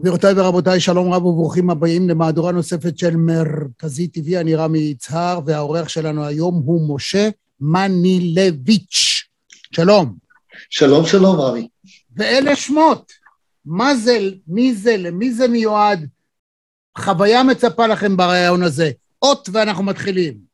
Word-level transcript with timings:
גבירותיי 0.00 0.32
ורבותיי, 0.36 0.80
שלום 0.80 1.12
רב 1.12 1.24
וברוכים 1.24 1.70
הבאים 1.70 2.08
למהדורה 2.08 2.52
נוספת 2.52 2.98
של 2.98 3.16
מרכזי 3.16 4.08
טבעי, 4.08 4.40
אני 4.40 4.54
רמי 4.54 4.78
יצהר, 4.78 5.40
והאורח 5.46 5.88
שלנו 5.88 6.24
היום 6.24 6.62
הוא 6.64 6.96
משה 6.96 7.28
מנילביץ'. 7.60 9.24
שלום. 9.72 10.16
שלום, 10.70 11.06
שלום, 11.06 11.40
רמי. 11.40 11.68
ואלה 12.16 12.56
שמות. 12.56 13.12
מה 13.64 13.96
זה, 13.96 14.18
מי 14.48 14.74
זה, 14.74 14.96
למי 14.96 15.32
זה 15.32 15.48
מיועד? 15.48 16.06
חוויה 16.98 17.42
מצפה 17.42 17.86
לכם 17.86 18.16
ברעיון 18.16 18.62
הזה. 18.62 18.90
אות 19.22 19.48
ואנחנו 19.52 19.84
מתחילים. 19.84 20.45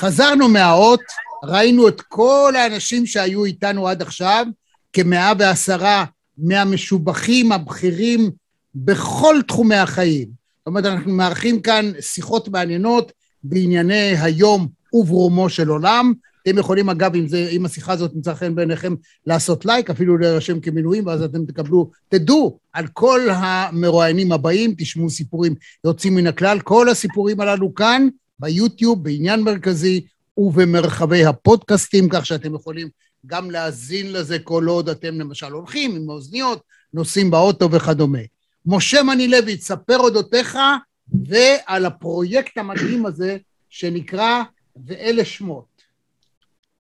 חזרנו 0.00 0.48
מהאות, 0.48 1.00
ראינו 1.44 1.88
את 1.88 2.00
כל 2.00 2.52
האנשים 2.56 3.06
שהיו 3.06 3.44
איתנו 3.44 3.88
עד 3.88 4.02
עכשיו, 4.02 4.46
כמאה 4.92 5.32
ועשרה 5.38 6.04
מהמשובחים 6.38 7.52
הבכירים 7.52 8.30
בכל 8.74 9.36
תחומי 9.48 9.76
החיים. 9.76 10.28
זאת 10.58 10.66
אומרת, 10.66 10.84
אנחנו 10.84 11.12
מארחים 11.12 11.60
כאן 11.60 11.92
שיחות 12.00 12.48
מעניינות 12.48 13.12
בענייני 13.44 14.14
היום 14.18 14.68
וברומו 14.92 15.48
של 15.48 15.68
עולם. 15.68 16.12
אתם 16.42 16.58
יכולים, 16.58 16.90
אגב, 16.90 17.14
אם, 17.14 17.28
זה, 17.28 17.48
אם 17.50 17.64
השיחה 17.64 17.92
הזאת 17.92 18.14
נמצא 18.14 18.34
חן 18.34 18.54
בעיניכם, 18.54 18.94
לעשות 19.26 19.64
לייק, 19.66 19.90
אפילו 19.90 20.18
להירשם 20.18 20.60
כמנויים, 20.60 21.06
ואז 21.06 21.22
אתם 21.22 21.46
תקבלו, 21.46 21.90
תדעו 22.08 22.58
על 22.72 22.86
כל 22.86 23.20
המרואיינים 23.30 24.32
הבאים, 24.32 24.74
תשמעו 24.78 25.10
סיפורים 25.10 25.54
יוצאים 25.84 26.14
מן 26.14 26.26
הכלל. 26.26 26.60
כל 26.60 26.88
הסיפורים 26.88 27.40
הללו 27.40 27.74
כאן 27.74 28.08
ביוטיוב, 28.38 29.04
בעניין 29.04 29.40
מרכזי 29.40 30.06
ובמרחבי 30.36 31.24
הפודקאסטים, 31.24 32.08
כך 32.08 32.26
שאתם 32.26 32.54
יכולים 32.54 32.88
גם 33.26 33.50
להאזין 33.50 34.12
לזה 34.12 34.38
כל 34.38 34.64
עוד 34.66 34.88
אתם 34.88 35.20
למשל 35.20 35.52
הולכים 35.52 35.96
עם 35.96 36.10
האוזניות, 36.10 36.62
נוסעים 36.94 37.30
באוטו 37.30 37.70
וכדומה. 37.70 38.18
משה 38.66 39.02
מנילביץ', 39.02 39.62
ספר 39.62 39.98
אודותיך 39.98 40.58
ועל 41.28 41.86
הפרויקט 41.86 42.58
המדהים 42.58 43.06
הזה 43.06 43.36
שנקרא 43.70 44.42
ואלה 44.86 45.24
שמות. 45.24 45.76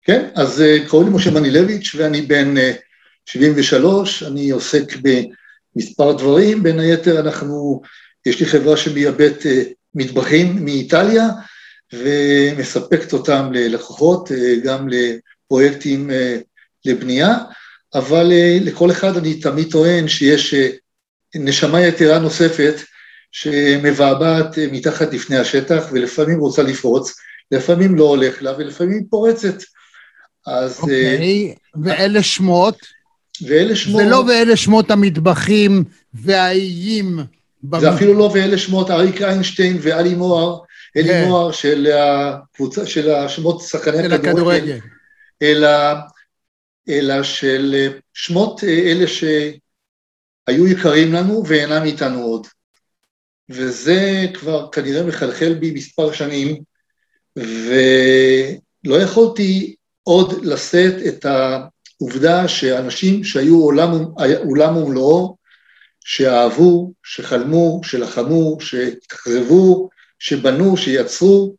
כן, 0.04 0.30
אז 0.36 0.62
אה, 0.62 0.78
קוראים 0.88 1.10
לי 1.10 1.16
משה 1.16 1.32
מנילביץ' 1.32 1.96
ואני 1.98 2.22
בן 2.22 2.54
73, 3.26 4.24
אה, 4.24 4.28
אני 4.28 4.50
עוסק 4.50 4.84
במספר 5.76 6.12
דברים, 6.12 6.64
בין 6.64 6.80
היתר 6.80 7.20
אנחנו, 7.20 7.82
יש 8.26 8.40
לי 8.40 8.46
חברה 8.46 8.78
שמייבאת 8.78 9.46
אה, 9.46 9.64
מטבחים 9.96 10.66
מאיטליה 10.66 11.28
ומספקת 12.04 13.14
אותם 13.14 13.50
ללקוחות, 13.54 14.32
אה, 14.32 14.56
גם 14.64 14.88
לפרויקטים 14.90 16.12
אה, 16.12 16.38
לבנייה, 16.86 17.38
אבל 17.94 18.32
אה, 18.32 18.58
לכל 18.62 18.92
אחד 18.92 19.18
אני 19.18 19.40
תמיד 19.40 19.72
טוען 19.72 20.08
שיש 20.08 20.56
נשמה 21.36 21.82
יתרה 21.82 22.20
נוספת 22.20 22.76
שמבעבעת 23.32 24.58
מתחת 24.72 25.14
לפני 25.14 25.38
השטח 25.38 25.84
ולפעמים 25.92 26.40
רוצה 26.40 26.64
לפרוץ, 26.64 27.14
לפעמים 27.52 27.96
לא 27.96 28.04
הולך 28.04 28.44
לה 28.44 28.54
ולפעמים 28.58 29.06
פורצת. 29.10 29.64
אז... 30.48 30.80
אוקיי, 30.80 31.54
okay. 31.54 31.80
ואלה 31.84 32.24
שמות? 32.24 32.78
ואלה 33.42 33.76
שמות... 33.76 34.04
זה 34.04 34.10
לא 34.10 34.24
ואלה 34.28 34.58
שמות 34.58 34.92
המטבחים 34.92 35.84
והאיים 36.14 37.20
זה 37.80 37.94
אפילו 37.94 38.14
לא 38.14 38.32
ואלה 38.34 38.58
שמות 38.58 38.92
אריק 38.92 39.22
איינשטיין 39.22 39.78
ואלי 39.82 40.16
מוהר, 40.16 40.60
אלי 40.96 41.08
כן. 41.08 41.26
מוהר 41.28 41.52
של 41.52 41.92
הקבוצה, 41.92 42.86
של 42.86 43.12
השמות 43.12 43.62
שחקני 43.62 44.16
הכדורגל, 44.16 44.80
אלא, 45.42 45.70
אלא 46.90 47.24
של 47.24 47.94
שמות 48.14 48.64
אלה 48.64 49.08
שהיו 49.08 50.68
יקרים 50.68 51.14
לנו 51.14 51.44
ואינם 51.48 51.84
איתנו 51.84 52.22
עוד. 52.22 52.48
וזה 53.50 54.26
כבר 54.34 54.72
כנראה 54.72 55.04
מחלחל 55.04 55.54
בי 55.54 55.72
מספר 55.72 56.14
שנים, 56.14 56.62
ולא 57.36 58.96
יכולתי 59.02 59.76
עוד 60.04 60.46
לשאת 60.46 60.94
את 61.08 61.26
העובדה 61.26 62.48
שאנשים 62.48 63.24
שהיו 63.24 63.60
עולם, 63.60 63.92
עולם 64.44 64.78
ומלואו, 64.78 65.36
שאהבו, 66.00 66.94
שחלמו, 67.04 67.82
שלחמו, 67.84 68.58
שהתאכזבו, 68.62 69.90
שבנו, 70.26 70.78
שיצרו, 70.78 71.56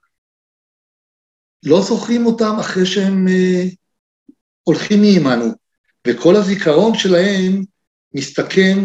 לא 1.64 1.82
זוכרים 1.82 2.26
אותם 2.26 2.56
אחרי 2.60 2.86
שהם 2.86 3.28
אה, 3.28 3.64
הולכים 4.62 5.02
מעמנו, 5.02 5.52
וכל 6.06 6.36
הזיכרון 6.36 6.98
שלהם 6.98 7.64
מסתכם 8.14 8.78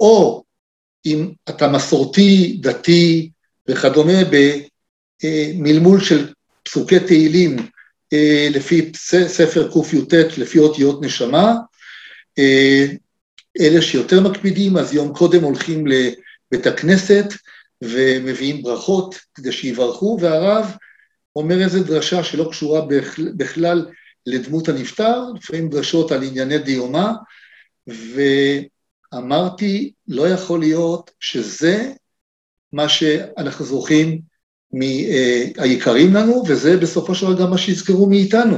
או 0.00 0.44
אם 1.06 1.32
אתה 1.48 1.68
מסורתי, 1.68 2.58
דתי 2.60 3.30
וכדומה, 3.68 4.18
במלמול 5.22 6.00
של 6.00 6.32
פסוקי 6.62 7.00
תהילים 7.00 7.56
אה, 8.12 8.48
לפי 8.50 8.92
ספר 9.28 9.70
קי"ט, 9.72 10.14
לפי 10.38 10.58
אותיות 10.58 11.02
נשמה, 11.02 11.54
אה, 12.38 12.86
אלה 13.60 13.82
שיותר 13.82 14.20
מקפידים, 14.20 14.76
אז 14.76 14.94
יום 14.94 15.14
קודם 15.14 15.42
הולכים 15.42 15.84
לבית 15.86 16.66
הכנסת 16.66 17.26
ומביאים 17.82 18.62
ברכות 18.62 19.14
כדי 19.34 19.52
שיברכו, 19.52 20.18
והרב 20.20 20.76
אומר 21.36 21.62
איזו 21.62 21.84
דרשה 21.84 22.24
שלא 22.24 22.48
קשורה 22.50 22.80
בכלל 23.36 23.86
לדמות 24.26 24.68
הנפטר, 24.68 25.22
לפעמים 25.36 25.68
דרשות 25.68 26.12
על 26.12 26.22
ענייני 26.22 26.58
דיומא, 26.58 27.10
ואמרתי, 29.12 29.92
לא 30.08 30.28
יכול 30.28 30.60
להיות 30.60 31.10
שזה 31.20 31.92
מה 32.72 32.88
שאנחנו 32.88 33.64
זוכרים 33.64 34.20
מהיקרים 34.72 36.14
לנו, 36.14 36.44
וזה 36.48 36.76
בסופו 36.76 37.14
של 37.14 37.26
דבר 37.26 37.44
גם 37.44 37.50
מה 37.50 37.58
שיזכרו 37.58 38.08
מאיתנו. 38.08 38.56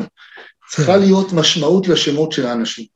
צריכה 0.70 0.92
כן. 0.92 1.00
להיות 1.00 1.32
משמעות 1.32 1.88
לשמות 1.88 2.32
של 2.32 2.46
האנשים. 2.46 2.86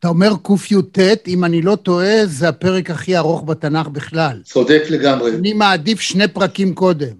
אתה 0.00 0.08
אומר 0.08 0.32
קי"ט, 0.44 1.28
אם 1.28 1.44
אני 1.44 1.62
לא 1.62 1.76
טועה, 1.76 2.26
זה 2.26 2.48
הפרק 2.48 2.90
הכי 2.90 3.16
ארוך 3.16 3.44
בתנ"ך 3.46 3.88
בכלל. 3.88 4.42
צודק 4.44 4.82
לגמרי. 4.90 5.30
אני 5.30 5.52
מעדיף 5.52 6.00
שני 6.00 6.28
פרקים 6.28 6.74
קודם. 6.74 7.14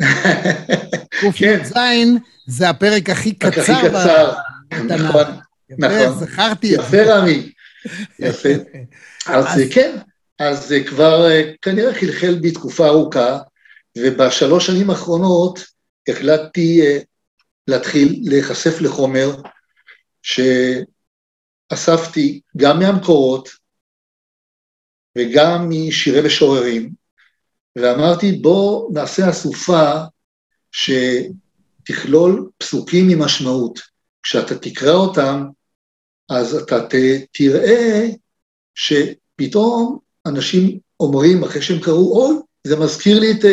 קי"ז 1.34 1.72
זה 2.46 2.68
הפרק 2.68 3.10
הכי 3.10 3.34
קצר 3.34 3.72
הכי 3.72 3.88
קצר, 3.88 4.32
נכון, 4.72 5.24
נכון. 5.78 6.18
זכרתי 6.18 6.74
את 6.74 6.80
זה. 6.90 6.96
יפה, 7.02 7.12
רמי, 7.12 7.52
יפה. 8.18 8.48
אז 9.26 9.60
כן, 9.70 9.96
אז 10.38 10.68
זה 10.68 10.80
כבר 10.86 11.30
אה, 11.30 11.42
כנראה 11.62 11.94
חלחל 11.94 12.38
בי 12.40 12.50
תקופה 12.50 12.86
ארוכה, 12.86 13.38
ובשלוש 13.98 14.66
שנים 14.66 14.90
האחרונות 14.90 15.64
החלטתי 16.08 16.80
אה, 16.82 16.98
להתחיל 17.68 18.20
להיחשף 18.22 18.80
לחומר, 18.80 19.30
ש... 20.22 20.40
אספתי 21.72 22.40
גם 22.56 22.78
מהמקורות 22.78 23.48
וגם 25.18 25.68
משירי 25.70 26.26
משוררים, 26.26 26.92
ואמרתי, 27.76 28.32
בוא 28.32 28.90
נעשה 28.92 29.30
אסופה 29.30 29.92
שתכלול 30.72 32.50
פסוקים 32.58 33.08
עם 33.10 33.22
משמעות. 33.22 33.80
כשאתה 34.22 34.58
תקרא 34.58 34.92
אותם, 34.92 35.46
אז 36.28 36.54
אתה 36.54 36.86
ת, 36.86 36.94
תראה 37.32 38.06
שפתאום 38.74 39.98
אנשים 40.26 40.78
אומרים, 41.00 41.44
אחרי 41.44 41.62
שהם 41.62 41.80
קראו, 41.80 42.16
אוי, 42.16 42.36
זה 42.64 42.76
מזכיר 42.76 43.20
לי 43.20 43.30
את, 43.30 43.44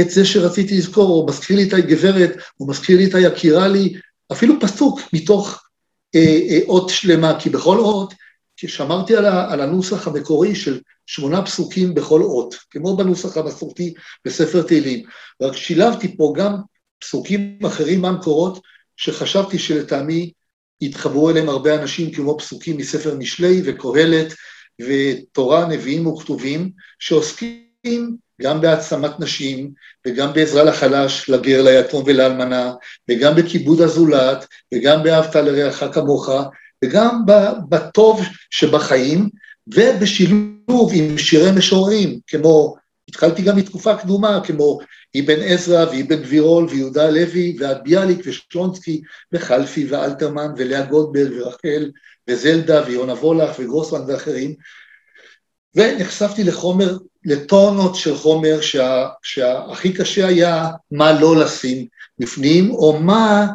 את 0.00 0.10
זה 0.10 0.24
שרציתי 0.24 0.78
לזכור, 0.78 1.20
או 1.20 1.26
מזכיר 1.26 1.56
לי 1.56 1.68
את 1.68 1.72
הגברת, 1.72 2.30
או 2.60 2.66
מזכיר 2.66 2.96
לי 2.96 3.08
את 3.08 3.14
היקירה 3.14 3.68
לי, 3.68 3.92
אפילו 4.32 4.54
פסוק 4.60 5.00
מתוך 5.12 5.62
אות 6.68 6.88
שלמה, 6.88 7.40
כי 7.40 7.50
בכל 7.50 7.78
אות, 7.78 8.14
שמרתי 8.56 9.16
על, 9.16 9.24
ה, 9.26 9.52
על 9.52 9.60
הנוסח 9.60 10.08
המקורי 10.08 10.54
של 10.54 10.80
שמונה 11.06 11.44
פסוקים 11.44 11.94
בכל 11.94 12.22
אות, 12.22 12.54
כמו 12.70 12.96
בנוסח 12.96 13.36
המסורתי 13.36 13.94
בספר 14.24 14.62
תהילים, 14.62 15.02
רק 15.42 15.56
שילבתי 15.56 16.16
פה 16.16 16.32
גם 16.36 16.56
פסוקים 16.98 17.58
אחרים 17.66 18.00
מהמקורות, 18.00 18.62
שחשבתי 18.96 19.58
שלטעמי 19.58 20.32
התחברו 20.82 21.30
אליהם 21.30 21.48
הרבה 21.48 21.82
אנשים, 21.82 22.12
כמו 22.12 22.38
פסוקים 22.38 22.76
מספר 22.76 23.14
משלי 23.14 23.62
וקהלת 23.64 24.34
ותורה, 24.80 25.68
נביאים 25.68 26.06
וכתובים, 26.06 26.70
שעוסקים 26.98 28.16
גם 28.40 28.60
בהעצמת 28.60 29.20
נשים, 29.20 29.70
וגם 30.06 30.32
בעזרה 30.32 30.62
לחלש, 30.62 31.30
לגר, 31.30 31.62
ליתום 31.62 32.02
ולאלמנה, 32.06 32.72
וגם 33.10 33.34
בכיבוד 33.34 33.80
הזולת, 33.80 34.46
וגם 34.74 35.02
באהבת 35.02 35.36
לרעך 35.36 35.84
כמוך, 35.92 36.30
וגם 36.84 37.22
בטוב 37.68 38.20
שבחיים, 38.50 39.28
ובשילוב 39.66 40.90
עם 40.94 41.18
שירי 41.18 41.52
משוררים, 41.52 42.18
כמו, 42.26 42.76
התחלתי 43.08 43.42
גם 43.42 43.56
מתקופה 43.56 43.96
קדומה, 43.96 44.40
כמו 44.44 44.78
אבן 45.18 45.40
עזרא 45.42 45.84
ואבן 45.86 46.22
גבירול 46.22 46.66
ויהודה 46.70 47.06
הלוי 47.06 47.56
ועד 47.60 47.84
ביאליק 47.84 48.20
ושלונסקי 48.24 49.02
וחלפי 49.32 49.86
ואלתרמן 49.88 50.52
ולאה 50.56 50.82
גולדברג 50.82 51.32
ורחל 51.36 51.90
וזלדה 52.28 52.82
ויונה 52.86 53.12
וולך 53.12 53.56
וגרוסמן 53.58 54.00
ואחרים, 54.06 54.54
ונחשפתי 55.74 56.44
לחומר, 56.44 56.96
לטונות 57.24 57.96
של 57.96 58.16
חומר 58.16 58.60
שה, 58.60 59.08
שהכי 59.22 59.92
קשה 59.92 60.26
היה 60.26 60.68
מה 60.90 61.20
לא 61.20 61.36
לשים 61.36 61.86
בפנים, 62.18 62.70
או 62.70 63.00
מה, 63.00 63.46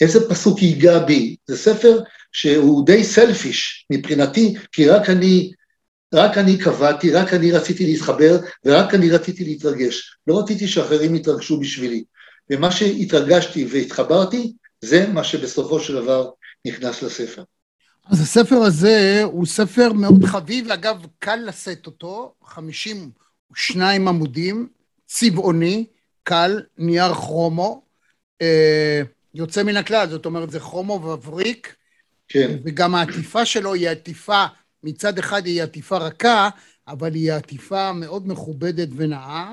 איזה 0.00 0.30
פסוק 0.30 0.62
ייגע 0.62 0.98
בי. 0.98 1.36
זה 1.46 1.56
ספר 1.56 2.00
שהוא 2.32 2.86
די 2.86 3.04
סלפיש 3.04 3.86
מבחינתי, 3.90 4.54
כי 4.72 4.88
רק 4.88 5.10
אני, 5.10 5.52
רק 6.14 6.38
אני 6.38 6.58
קבעתי, 6.58 7.10
רק 7.10 7.34
אני 7.34 7.52
רציתי 7.52 7.86
להתחבר, 7.86 8.38
ורק 8.64 8.94
אני 8.94 9.10
רציתי 9.10 9.44
להתרגש. 9.44 10.16
לא 10.26 10.38
רציתי 10.38 10.68
שאחרים 10.68 11.14
יתרגשו 11.14 11.60
בשבילי. 11.60 12.04
ומה 12.50 12.70
שהתרגשתי 12.70 13.66
והתחברתי, 13.70 14.52
זה 14.80 15.06
מה 15.06 15.24
שבסופו 15.24 15.80
של 15.80 15.94
דבר 15.94 16.30
נכנס 16.66 17.02
לספר. 17.02 17.42
אז 18.10 18.20
הספר 18.20 18.56
הזה 18.56 19.20
הוא 19.24 19.46
ספר 19.46 19.92
מאוד 19.92 20.24
חביב, 20.24 20.70
אגב, 20.70 21.06
קל 21.18 21.36
לשאת 21.46 21.86
אותו, 21.86 22.34
52 22.44 24.08
עמודים, 24.08 24.68
צבעוני, 25.06 25.86
קל, 26.22 26.62
נייר 26.78 27.14
כרומו, 27.14 27.82
אה, 28.42 29.02
יוצא 29.34 29.62
מן 29.62 29.76
הכלל, 29.76 30.08
זאת 30.10 30.26
אומרת, 30.26 30.50
זה 30.50 30.60
כרומו 30.60 30.92
ובריק, 30.92 31.76
כן. 32.28 32.58
וגם 32.64 32.94
העטיפה 32.94 33.44
שלו 33.44 33.74
היא 33.74 33.88
עטיפה, 33.88 34.44
מצד 34.82 35.18
אחד 35.18 35.46
היא 35.46 35.62
עטיפה 35.62 35.98
רכה, 35.98 36.48
אבל 36.88 37.14
היא 37.14 37.32
עטיפה 37.32 37.92
מאוד 37.92 38.28
מכובדת 38.28 38.88
ונאה. 38.96 39.52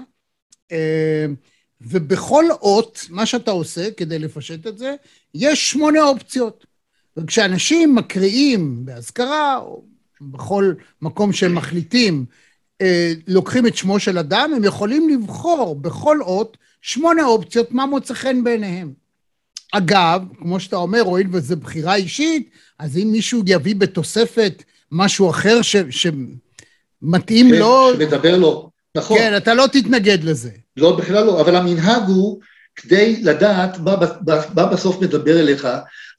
אה, 0.71 1.25
ובכל 1.81 2.45
אות, 2.51 3.05
מה 3.09 3.25
שאתה 3.25 3.51
עושה 3.51 3.91
כדי 3.91 4.19
לפשט 4.19 4.67
את 4.67 4.77
זה, 4.77 4.95
יש 5.33 5.71
שמונה 5.71 6.03
אופציות. 6.03 6.65
וכשאנשים 7.17 7.95
מקריאים 7.95 8.85
באזכרה, 8.85 9.57
או 9.57 9.83
בכל 10.21 10.73
מקום 11.01 11.33
שהם 11.33 11.55
מחליטים, 11.55 12.25
אה, 12.81 13.13
לוקחים 13.27 13.67
את 13.67 13.75
שמו 13.75 13.99
של 13.99 14.17
אדם, 14.17 14.51
הם 14.55 14.63
יכולים 14.63 15.09
לבחור 15.09 15.75
בכל 15.75 16.21
אות 16.21 16.57
שמונה 16.81 17.25
אופציות 17.25 17.71
מה 17.71 17.85
מוצא 17.85 18.13
חן 18.13 18.43
בעיניהם. 18.43 18.93
אגב, 19.71 20.21
כמו 20.37 20.59
שאתה 20.59 20.75
אומר, 20.75 21.01
הואיל 21.01 21.27
וזו 21.31 21.57
בחירה 21.57 21.95
אישית, 21.95 22.49
אז 22.79 22.97
אם 22.97 23.07
מישהו 23.11 23.41
יביא 23.45 23.75
בתוספת 23.75 24.63
משהו 24.91 25.29
אחר 25.29 25.61
ש, 25.61 25.75
שמתאים 25.89 27.49
כן, 27.51 27.59
לו... 27.59 27.89
שמדבר 27.93 28.37
לו, 28.37 28.69
נכון. 28.95 29.17
כן, 29.17 29.37
אתה 29.37 29.53
לא 29.53 29.67
תתנגד 29.67 30.23
לזה. 30.23 30.51
לא, 30.77 30.95
בכלל 30.95 31.25
לא, 31.25 31.41
אבל 31.41 31.55
המנהג 31.55 32.03
הוא, 32.07 32.39
כדי 32.77 33.21
לדעת 33.23 33.77
מה, 33.79 33.95
מה 34.55 34.65
בסוף 34.65 35.01
מדבר 35.01 35.39
אליך, 35.39 35.67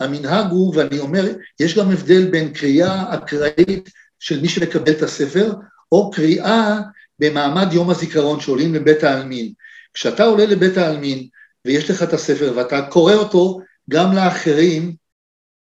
המנהג 0.00 0.50
הוא, 0.50 0.76
ואני 0.76 0.99
אומר, 0.99 1.32
יש 1.60 1.78
גם 1.78 1.90
הבדל 1.90 2.31
בין 2.31 2.52
קריאה 2.52 3.14
אקראית 3.14 3.90
של 4.19 4.40
מי 4.40 4.49
שמקבל 4.49 4.93
את 4.93 5.02
הספר, 5.02 5.52
או 5.93 6.10
קריאה 6.10 6.81
במעמד 7.19 7.72
יום 7.72 7.90
הזיכרון 7.90 8.40
שעולים 8.40 8.75
לבית 8.75 9.05
העלמין. 9.05 9.52
כשאתה 9.94 10.25
עולה 10.25 10.46
לבית 10.46 10.76
העלמין 10.76 11.28
ויש 11.64 11.90
לך 11.90 12.02
את 12.02 12.12
הספר 12.12 12.52
ואתה 12.56 12.82
קורא 12.82 13.14
אותו 13.14 13.60
גם 13.90 14.12
לאחרים, 14.12 14.94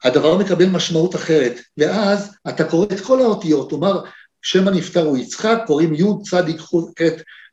הדבר 0.04 0.38
מקבל 0.38 0.66
משמעות 0.66 1.16
אחרת, 1.16 1.60
ואז 1.78 2.36
אתה 2.50 2.64
קורא 2.64 2.86
את 2.86 3.00
כל 3.00 3.22
האותיות, 3.22 3.70
כלומר, 3.70 4.04
שם 4.42 4.68
הנפטר 4.68 5.06
הוא 5.06 5.18
יצחק, 5.18 5.64
קוראים 5.68 5.94
י' 5.94 6.24
צדיק 6.24 6.60
ח' 6.60 6.74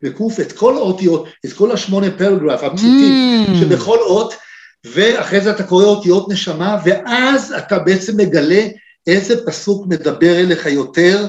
וק', 0.04 0.40
את 0.40 0.52
כל 0.52 0.76
האותיות, 0.76 1.28
את 1.46 1.52
כל 1.52 1.72
השמונה 1.72 2.06
פרגרף, 2.10 2.62
הפסוקים, 2.62 3.44
mm. 3.46 3.56
שבכל 3.60 3.98
אות, 3.98 4.34
ואחרי 4.84 5.40
זה 5.40 5.50
אתה 5.50 5.62
קורא 5.62 5.84
אותיות 5.84 6.28
נשמה, 6.28 6.78
ואז 6.84 7.52
אתה 7.52 7.78
בעצם 7.78 8.16
מגלה 8.16 8.66
איזה 9.06 9.46
פסוק 9.46 9.86
מדבר 9.86 10.40
אליך 10.40 10.66
יותר, 10.66 11.26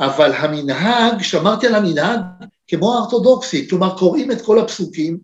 אבל 0.00 0.32
המנהג, 0.32 1.22
שמרתי 1.22 1.66
על 1.66 1.74
המנהג 1.74 2.20
כמו 2.68 2.94
האורתודוקסי, 2.94 3.68
כלומר 3.68 3.98
קוראים 3.98 4.32
את 4.32 4.42
כל 4.42 4.58
הפסוקים 4.58 5.18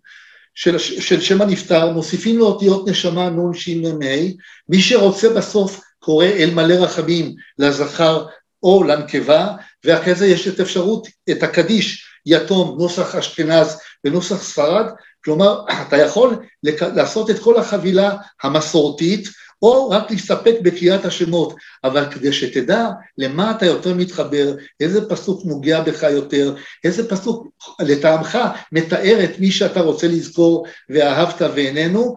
של, 0.55 0.77
של 0.77 1.21
שם 1.21 1.41
הנפטר, 1.41 1.91
מוסיפים 1.91 2.37
לו 2.37 2.45
אותיות 2.45 2.87
נשמה 2.87 3.29
נ' 3.29 3.53
ש' 3.53 3.69
מ' 3.69 4.01
ה', 4.01 4.31
מי 4.69 4.81
שרוצה 4.81 5.29
בסוף 5.29 5.81
קורא 5.99 6.25
אל 6.25 6.49
מלא 6.53 6.73
רחמים 6.73 7.35
לזכר 7.59 8.25
או 8.63 8.83
לנקבה, 8.83 9.47
ואחרי 9.85 10.15
זה 10.15 10.27
יש 10.27 10.47
את 10.47 10.59
אפשרות, 10.59 11.07
את 11.31 11.43
הקדיש, 11.43 12.07
יתום, 12.25 12.77
נוסח 12.79 13.15
אשכנז 13.15 13.77
ונוסח 14.03 14.43
ספרד, 14.43 14.85
כלומר, 15.23 15.61
אתה 15.87 15.97
יכול 15.97 16.35
לעשות 16.63 17.29
את 17.29 17.39
כל 17.39 17.57
החבילה 17.57 18.15
המסורתית, 18.43 19.27
או 19.61 19.89
רק 19.89 20.11
להסתפק 20.11 20.55
בקריאת 20.61 21.05
השמות, 21.05 21.55
אבל 21.83 22.11
כדי 22.11 22.33
שתדע 22.33 22.87
למה 23.17 23.51
אתה 23.51 23.65
יותר 23.65 23.93
מתחבר, 23.93 24.55
איזה 24.79 25.09
פסוק 25.09 25.45
נוגע 25.45 25.81
בך 25.81 26.03
יותר, 26.03 26.55
איזה 26.83 27.09
פסוק 27.09 27.47
לטעמך 27.79 28.37
מתאר 28.71 29.23
את 29.23 29.39
מי 29.39 29.51
שאתה 29.51 29.81
רוצה 29.81 30.07
לזכור 30.07 30.65
ואהבת 30.89 31.41
ואיננו, 31.55 32.15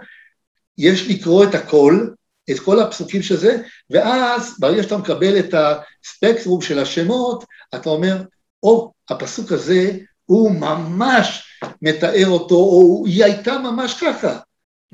יש 0.79 1.09
לקרוא 1.09 1.45
את 1.45 1.55
הכל, 1.55 2.07
את 2.51 2.61
כל 2.61 2.81
הפסוקים 2.81 3.23
של 3.23 3.37
זה, 3.37 3.57
ואז 3.91 4.57
ברגע 4.59 4.83
שאתה 4.83 4.97
מקבל 4.97 5.39
את 5.39 5.55
הספקטרום 5.55 6.61
של 6.61 6.79
השמות, 6.79 7.45
אתה 7.75 7.91
אומר, 7.91 8.23
או, 8.63 8.93
הפסוק 9.11 9.53
הזה 9.53 9.91
הוא 10.25 10.51
ממש 10.51 11.59
מתאר 11.83 12.29
אותו, 12.29 12.55
או 12.55 13.05
היא 13.07 13.25
הייתה 13.25 13.59
ממש 13.59 13.95
ככה. 14.01 14.39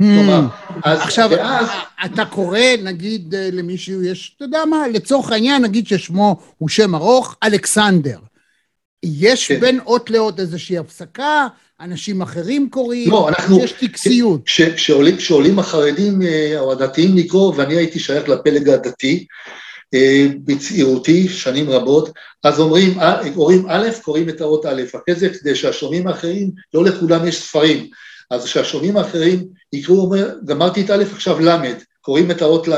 Hmm. 0.00 0.04
כלומר, 0.04 0.40
אז 0.85 1.00
עכשיו, 1.00 1.30
ואז... 1.30 1.69
אתה 2.04 2.25
קורא, 2.25 2.59
נגיד, 2.83 3.35
אה, 3.35 3.49
למישהו, 3.52 4.02
יש, 4.02 4.35
אתה 4.37 4.45
יודע 4.45 4.64
מה, 4.64 4.88
לצורך 4.88 5.33
העניין, 5.33 5.62
נגיד 5.62 5.87
ששמו 5.87 6.37
הוא 6.59 6.69
שם 6.69 6.95
ארוך, 6.95 7.37
אלכסנדר. 7.42 8.19
יש 9.02 9.49
כן. 9.49 9.61
בין 9.61 9.80
אות 9.87 10.11
לאות 10.11 10.40
איזושהי 10.40 10.78
הפסקה, 10.78 11.47
אנשים 11.80 12.22
אחרים 12.22 12.70
קוראים, 12.70 13.10
לא, 13.10 13.28
אנחנו... 13.28 13.58
יש 13.58 13.72
טקסיות. 13.72 14.40
כשעולים 15.16 15.58
החרדים 15.58 16.22
אה, 16.22 16.60
או 16.60 16.72
הדתיים 16.72 17.16
לקרוא, 17.16 17.54
ואני 17.56 17.76
הייתי 17.76 17.99
שייך 17.99 18.28
לפלג 18.28 18.68
הדתי, 18.68 19.26
אה, 19.94 20.26
בצעירותי, 20.44 21.28
שנים 21.28 21.70
רבות, 21.70 22.10
אז 22.44 22.60
אומרים, 22.60 22.99
אומרים 23.37 23.66
א', 23.68 23.88
קוראים 24.02 24.28
את 24.28 24.40
האות 24.40 24.66
א', 24.66 24.82
אחרי 24.96 25.14
זה 25.14 25.28
כדי 25.28 25.54
שהשומעים 25.54 26.06
האחרים, 26.06 26.50
לא 26.75 26.84
לכולם 26.84 27.26
יש 27.26 27.42
ספרים, 27.42 27.87
אז 28.30 28.44
כשהשומעים 28.44 28.96
האחרים 28.96 29.46
יקראו, 29.72 30.00
אומר, 30.00 30.30
גמרתי 30.44 30.80
את 30.80 30.90
א', 30.90 31.04
עכשיו 31.12 31.40
ל', 31.40 31.72
קוראים 32.00 32.30
את 32.30 32.42
האות 32.42 32.68
ל', 32.68 32.75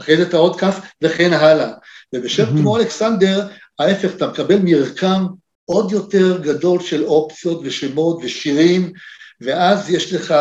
אחרי 0.00 0.16
זה 0.16 0.22
את 0.22 0.34
האות 0.34 0.60
כ' 0.60 0.64
וכן 1.02 1.32
הלאה. 1.32 1.70
ובשם 2.14 2.44
mm-hmm. 2.44 2.60
כמו 2.60 2.76
אלכסנדר, 2.76 3.46
ההפך, 3.78 4.10
אתה 4.16 4.26
מקבל 4.26 4.58
מרקם 4.62 5.26
עוד 5.70 5.92
יותר 5.92 6.38
גדול 6.42 6.80
של 6.80 7.04
אופציות 7.04 7.60
ושמות 7.64 8.18
ושירים, 8.22 8.92
ואז 9.40 9.90
יש 9.90 10.12
לך 10.12 10.34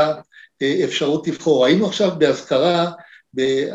אה, 0.61 0.81
אפשרות 0.83 1.27
לבחור. 1.27 1.65
היינו 1.65 1.87
עכשיו 1.87 2.11
באזכרה, 2.17 2.91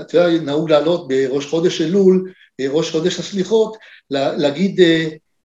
אתה 0.01 0.19
יודע, 0.19 0.43
נהוג 0.43 0.71
לעלות 0.71 1.09
בראש 1.09 1.47
חודש 1.47 1.81
אלול, 1.81 2.33
אה, 2.61 2.67
ראש 2.71 2.91
חודש 2.91 3.19
הסליחות, 3.19 3.77
להגיד 4.11 4.81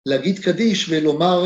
להגיד 0.06 0.40
קדיש 0.40 0.90
ולומר, 0.90 1.46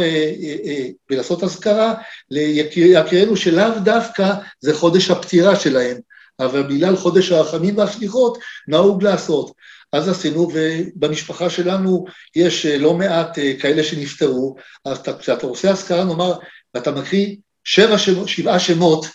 ולעשות 1.10 1.44
אזכרה 1.44 1.94
ליקירינו 2.32 3.38
שלאו 3.38 3.80
דווקא 3.84 4.34
זה 4.62 4.74
חודש 4.74 5.12
הפטירה 5.12 5.56
שלהם, 5.56 5.98
אבל 6.39 6.63
בגלל 6.63 6.96
חודש 6.96 7.32
הרחמים 7.32 7.77
והסליחות 7.77 8.38
נהוג 8.67 9.03
לעשות. 9.03 9.51
אז 9.94 10.10
עשינו, 10.10 10.50
ובמשפחה 10.53 11.50
שלנו 11.50 12.06
יש 12.36 12.65
לא 12.65 12.94
מעט 12.94 13.39
כאלה 13.60 13.84
שנפטרו, 13.84 14.56
אז 14.86 14.98
כשאתה 15.20 15.48
עושה 15.48 15.70
אזכרה 15.70 16.03
נאמר, 16.03 16.34
ואתה 16.74 16.91
מקריא 16.91 17.36
שבע 17.63 17.98
שמות, 17.98 18.27
שבעה 18.27 18.60
שמות, 18.60 19.06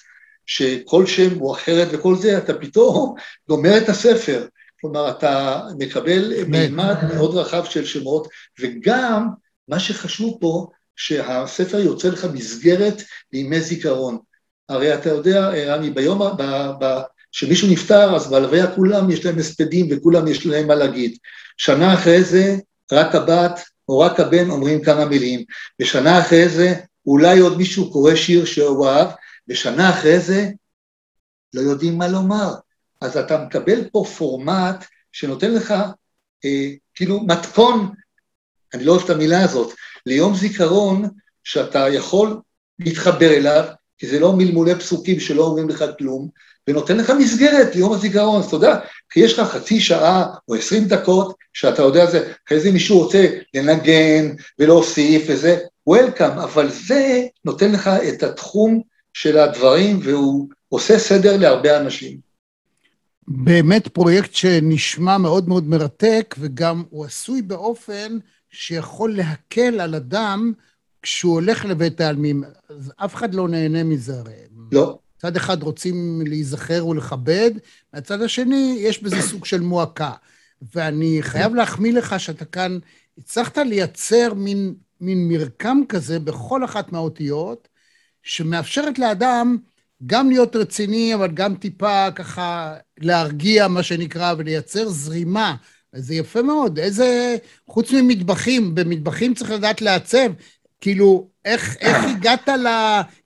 שכל 0.47 1.07
שם 1.07 1.38
הוא 1.38 1.55
אחרת 1.55 1.88
וכל 1.93 2.17
זה, 2.17 2.38
אתה 2.38 2.55
פתאום 2.55 3.14
גומר 3.49 3.79
את 3.79 3.88
הספר. 3.88 4.47
כלומר, 4.81 5.11
אתה 5.11 5.61
מקבל 5.79 6.45
מימד 6.45 6.97
מאוד 7.14 7.37
רחב 7.37 7.64
של 7.64 7.85
שמות, 7.85 8.29
וגם, 8.61 9.29
מה 9.69 9.81
שחשוב 9.81 10.38
פה, 10.41 10.67
שהספר 10.97 11.79
יוצא 11.79 12.09
לך 12.09 12.26
מסגרת 12.33 13.02
לימי 13.33 13.61
זיכרון. 13.61 14.19
הרי 14.69 14.95
אתה 14.95 15.09
יודע, 15.09 15.50
רמי, 15.66 15.90
ביום, 15.90 16.19
ב, 16.19 16.42
ב, 16.81 17.00
שמישהו 17.33 17.69
נפטר, 17.73 18.16
אז 18.16 18.31
בהלוויה 18.31 18.75
כולם 18.75 19.11
יש 19.11 19.25
להם 19.25 19.38
הספדים 19.38 19.88
וכולם 19.90 20.28
יש 20.28 20.47
להם 20.47 20.66
מה 20.66 20.75
להגיד. 20.75 21.16
שנה 21.57 21.95
אחרי 21.95 22.25
זה, 22.25 22.57
רק 22.92 23.14
הבת 23.14 23.61
או 23.88 23.99
רק 23.99 24.21
הבן 24.21 24.50
אומרים 24.50 24.83
כמה 24.83 25.04
מילים, 25.04 25.45
ושנה 25.81 26.21
אחרי 26.21 26.49
זה, 26.49 26.75
אולי 27.07 27.38
עוד 27.38 27.57
מישהו 27.57 27.92
קורא 27.92 28.14
שיר 28.14 28.45
שהוא 28.45 28.87
אהב, 28.87 29.09
ושנה 29.49 29.90
אחרי 29.90 30.21
זה, 30.21 30.50
לא 31.54 31.61
יודעים 31.61 31.99
מה 31.99 32.09
לומר. 32.09 32.54
אז 33.00 33.16
אתה 33.16 33.45
מקבל 33.45 33.88
פה 33.92 34.04
פורמט 34.19 34.85
שנותן 35.12 35.54
לך 35.54 35.71
אה, 36.45 36.71
כאילו 36.95 37.21
מתכון, 37.21 37.92
אני 38.75 38.85
לא 38.85 38.92
אוהב 38.92 39.04
את 39.04 39.11
המילה 39.11 39.45
הזאת, 39.45 39.75
ליום 40.07 40.35
זיכרון 40.35 41.09
שאתה 41.45 41.88
יכול 41.88 42.40
להתחבר 42.78 43.31
אליו, 43.31 43.64
כי 44.02 44.09
זה 44.09 44.21
לא 44.21 44.32
מלמולי 44.32 44.75
פסוקים 44.75 45.21
שלא 45.21 45.44
אומרים 45.44 45.68
לך 45.68 45.85
כלום, 45.99 46.28
ונותן 46.68 46.97
לך 46.97 47.12
מסגרת 47.18 47.75
ליום 47.75 47.92
הזיכרון, 47.92 48.40
אז 48.40 48.47
אתה 48.47 48.56
יודע, 48.56 48.78
כי 49.11 49.21
יש 49.21 49.38
לך 49.38 49.49
חצי 49.49 49.80
שעה 49.80 50.26
או 50.49 50.54
עשרים 50.54 50.85
דקות, 50.85 51.35
שאתה 51.52 51.82
יודע 51.82 52.06
זה, 52.06 52.32
אחרי 52.47 52.61
זה 52.61 52.73
מישהו 52.73 52.99
רוצה 52.99 53.26
לנגן 53.54 54.35
ולהוסיף 54.59 55.23
וזה, 55.28 55.59
וולקאם, 55.87 56.38
אבל 56.38 56.71
זה 56.71 57.26
נותן 57.44 57.73
לך 57.73 57.90
את 58.09 58.23
התחום 58.23 58.82
של 59.12 59.38
הדברים, 59.38 60.00
והוא 60.02 60.49
עושה 60.68 60.99
סדר 60.99 61.37
להרבה 61.37 61.80
אנשים. 61.80 62.18
באמת 63.28 63.88
פרויקט 63.88 64.35
שנשמע 64.35 65.18
מאוד 65.18 65.49
מאוד 65.49 65.68
מרתק, 65.68 66.35
וגם 66.38 66.82
הוא 66.90 67.04
עשוי 67.04 67.42
באופן 67.42 68.18
שיכול 68.50 69.16
להקל 69.16 69.80
על 69.80 69.94
אדם 69.94 70.52
כשהוא 71.02 71.35
הולך 71.35 71.64
לבית 71.64 72.00
העלמין. 72.00 72.44
אז 72.68 72.92
אף 72.97 73.14
אחד 73.14 73.35
לא 73.35 73.49
נהנה 73.49 73.85
מזה 73.85 74.18
הרי. 74.18 74.32
לא. 74.73 74.99
מצד 75.16 75.37
אחד 75.37 75.62
רוצים 75.62 76.23
להיזכר 76.26 76.87
ולכבד, 76.87 77.50
מהצד 77.92 78.23
השני 78.23 78.76
יש 78.78 79.02
בזה 79.02 79.23
סוג 79.23 79.44
של 79.44 79.61
מועקה. 79.61 80.12
ואני 80.75 81.18
חייב 81.21 81.54
להחמיא 81.54 81.92
לך 81.92 82.21
שאתה 82.21 82.44
כאן 82.44 82.78
הצלחת 83.18 83.59
לייצר 83.59 84.35
מין, 84.35 84.75
מין 85.00 85.28
מרקם 85.28 85.78
כזה 85.88 86.18
בכל 86.18 86.64
אחת 86.64 86.92
מהאותיות, 86.92 87.68
שמאפשרת 88.23 88.99
לאדם 88.99 89.56
גם 90.06 90.30
להיות 90.30 90.56
רציני, 90.56 91.14
אבל 91.14 91.30
גם 91.30 91.54
טיפה 91.54 92.11
ככה 92.11 92.75
להרגיע, 92.99 93.68
מה 93.68 93.82
שנקרא, 93.82 94.35
ולייצר 94.38 94.88
זרימה. 94.88 95.56
זה 95.94 96.14
יפה 96.14 96.42
מאוד. 96.42 96.78
איזה, 96.78 97.37
חוץ 97.68 97.92
ממטבחים, 97.92 98.75
במטבחים 98.75 99.35
צריך 99.35 99.50
לדעת 99.50 99.82
לעצב. 99.82 100.32
כאילו, 100.83 101.29
איך, 101.45 101.77
איך 101.81 101.97
הגעת 102.05 102.49
ל... 102.49 102.67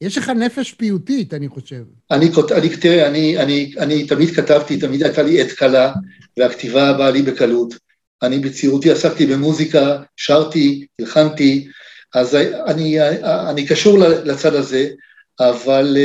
יש 0.01 0.19
לך 0.19 0.29
נפש 0.29 0.73
פיוטית, 0.73 1.35
אני 1.35 1.49
חושב. 1.49 1.83
אני, 2.11 2.31
אני 2.57 2.77
תראה, 2.77 3.07
אני, 3.07 3.39
אני, 3.39 3.73
אני 3.79 4.07
תמיד 4.07 4.31
כתבתי, 4.31 4.77
תמיד 4.77 5.03
הייתה 5.03 5.23
לי 5.23 5.43
עת 5.43 5.53
קלה, 5.53 5.93
והכתיבה 6.37 6.93
באה 6.93 7.11
לי 7.11 7.23
בקלות. 7.23 7.75
אני 8.23 8.39
בצעירותי 8.39 8.91
עסקתי 8.91 9.27
במוזיקה, 9.27 10.03
שרתי, 10.17 10.87
הלחנתי, 11.01 11.69
אז 12.15 12.37
אני, 12.67 12.99
אני 13.25 13.67
קשור 13.67 13.99
לצד 13.99 14.55
הזה, 14.55 14.89
אבל 15.41 15.97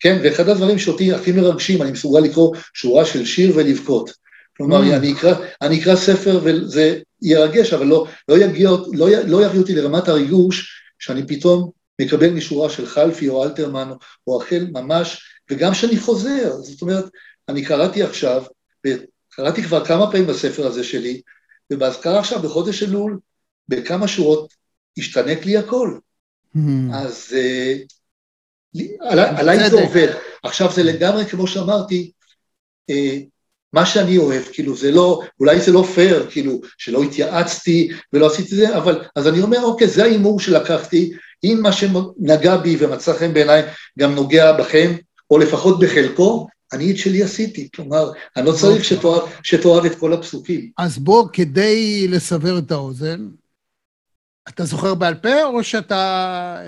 כן, 0.00 0.18
ואחד 0.22 0.48
הדברים 0.48 0.78
שאותי 0.78 1.12
הכי 1.12 1.32
מרגשים, 1.32 1.82
אני 1.82 1.90
מסוגל 1.92 2.20
לקרוא 2.20 2.56
שורה 2.74 3.04
של 3.04 3.24
שיר 3.24 3.52
ולבכות. 3.56 4.10
כלומר, 4.56 4.82
mm. 4.82 4.96
אני, 4.96 5.12
אקרא, 5.12 5.34
אני 5.62 5.80
אקרא 5.80 5.96
ספר 5.96 6.40
וזה 6.44 6.98
ירגש, 7.22 7.72
אבל 7.72 7.86
לא, 7.86 8.06
לא, 8.28 8.38
יגיע, 8.38 8.70
לא, 8.92 9.08
לא 9.26 9.46
יביא 9.46 9.60
אותי 9.60 9.74
לרמת 9.74 10.08
הריגוש 10.08 10.79
שאני 11.00 11.26
פתאום 11.26 11.70
מקבל 12.00 12.30
משורה 12.30 12.70
של 12.70 12.86
חלפי 12.86 13.28
או 13.28 13.44
אלתרמן 13.44 13.90
או 14.26 14.36
רחל 14.36 14.66
ממש, 14.72 15.22
וגם 15.50 15.74
שאני 15.74 15.98
חוזר. 15.98 16.52
זאת 16.56 16.82
אומרת, 16.82 17.04
אני 17.48 17.64
קראתי 17.64 18.02
עכשיו, 18.02 18.44
וקראתי 18.86 19.62
כבר 19.62 19.84
כמה 19.84 20.10
פעמים 20.10 20.26
בספר 20.26 20.66
הזה 20.66 20.84
שלי, 20.84 21.20
ובאזכרה 21.72 22.18
עכשיו 22.18 22.42
בחודש 22.42 22.82
אלול, 22.82 23.18
בכמה 23.68 24.08
שורות 24.08 24.54
השתנק 24.98 25.44
לי 25.44 25.56
הכל. 25.56 25.98
Mm. 26.56 26.60
אז 26.94 27.36
עליי 29.10 29.70
זה 29.70 29.76
עובד. 29.76 30.08
עכשיו 30.42 30.72
זה 30.72 30.82
לגמרי, 30.82 31.26
כמו 31.26 31.46
שאמרתי, 31.46 32.12
אה, 32.90 33.18
מה 33.72 33.86
שאני 33.86 34.18
אוהב, 34.18 34.42
כאילו 34.52 34.76
זה 34.76 34.90
לא, 34.90 35.20
אולי 35.40 35.60
זה 35.60 35.72
לא 35.72 35.84
פייר, 35.94 36.26
כאילו, 36.30 36.60
שלא 36.78 37.02
התייעצתי 37.02 37.90
ולא 38.12 38.26
עשיתי 38.26 38.56
זה, 38.56 38.76
אבל, 38.76 39.04
אז 39.16 39.28
אני 39.28 39.42
אומר, 39.42 39.62
אוקיי, 39.62 39.88
זה 39.88 40.02
ההימור 40.02 40.40
שלקחתי, 40.40 41.12
אם 41.44 41.58
מה 41.62 41.72
שנגע 41.72 42.56
בי 42.56 42.76
ומצא 42.80 43.12
חן 43.18 43.34
בעיניי 43.34 43.62
גם 43.98 44.14
נוגע 44.14 44.52
בכם, 44.52 44.92
או 45.30 45.38
לפחות 45.38 45.80
בחלקו, 45.80 46.46
אני 46.72 46.90
את 46.90 46.96
שלי 46.96 47.22
עשיתי, 47.22 47.68
כלומר, 47.74 48.12
אני 48.36 48.46
לא 48.46 48.52
צריך 48.52 48.84
שתאהב, 48.84 49.22
שתאהב 49.42 49.84
את 49.84 49.98
כל 49.98 50.12
הפסוקים. 50.12 50.70
אז 50.78 50.98
בוא, 50.98 51.28
כדי 51.32 52.06
לסבר 52.08 52.58
את 52.58 52.70
האוזן, 52.70 53.28
אתה 54.48 54.64
זוכר 54.64 54.94
בעל 54.94 55.14
פה, 55.14 55.44
או 55.44 55.64
שאתה... 55.64 56.62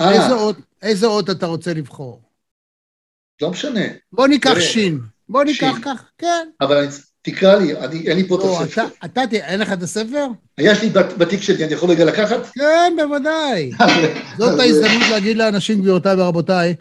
אה. 0.00 0.12
איזה 0.12 0.34
אות, 0.34 0.56
איזה 0.82 1.06
אות 1.06 1.30
אתה 1.30 1.46
רוצה 1.46 1.74
לבחור? 1.74 2.22
לא 3.42 3.50
משנה. 3.50 3.84
בוא 4.12 4.26
ניקח 4.26 4.60
שין. 4.60 5.00
בוא 5.28 5.44
ניקח 5.44 5.78
כך, 5.82 6.04
כן. 6.18 6.48
אבל 6.60 6.86
תקרא 7.22 7.56
לי, 7.56 7.76
אני, 7.76 8.08
אין 8.08 8.16
לי 8.16 8.28
פה 8.28 8.34
את 8.34 8.40
לא, 8.40 8.62
הספר. 8.62 8.84
אתה, 9.04 9.24
אתה, 9.24 9.36
אין 9.36 9.60
לך 9.60 9.72
את 9.72 9.82
הספר? 9.82 10.26
יש 10.58 10.82
לי 10.82 10.90
בתיק 11.18 11.40
שלי, 11.40 11.64
אני 11.64 11.72
יכול 11.72 11.90
רגע 11.90 12.04
לקחת? 12.04 12.46
כן, 12.46 12.92
בוודאי. 12.96 13.70
זאת 14.38 14.60
ההזדמנות 14.60 15.08
להגיד 15.10 15.36
לאנשים, 15.36 15.80
גבירותיי 15.80 16.20
ורבותיי, 16.20 16.74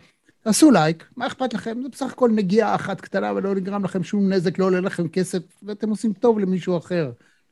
תעשו 0.43 0.71
לייק, 0.71 1.03
מה 1.17 1.27
אכפת 1.27 1.53
לכם? 1.53 1.77
זה 1.83 1.89
בסך 1.89 2.11
הכל 2.11 2.29
נגיעה 2.33 2.75
אחת 2.75 3.01
קטנה 3.01 3.33
ולא 3.35 3.55
נגרם 3.55 3.85
לכם 3.85 4.03
שום 4.03 4.33
נזק, 4.33 4.59
לא 4.59 4.65
עולה 4.65 4.79
לכם 4.79 5.07
כסף, 5.07 5.39
ואתם 5.63 5.89
עושים 5.89 6.13
טוב 6.13 6.39
למישהו 6.39 6.77
אחר. 6.77 7.11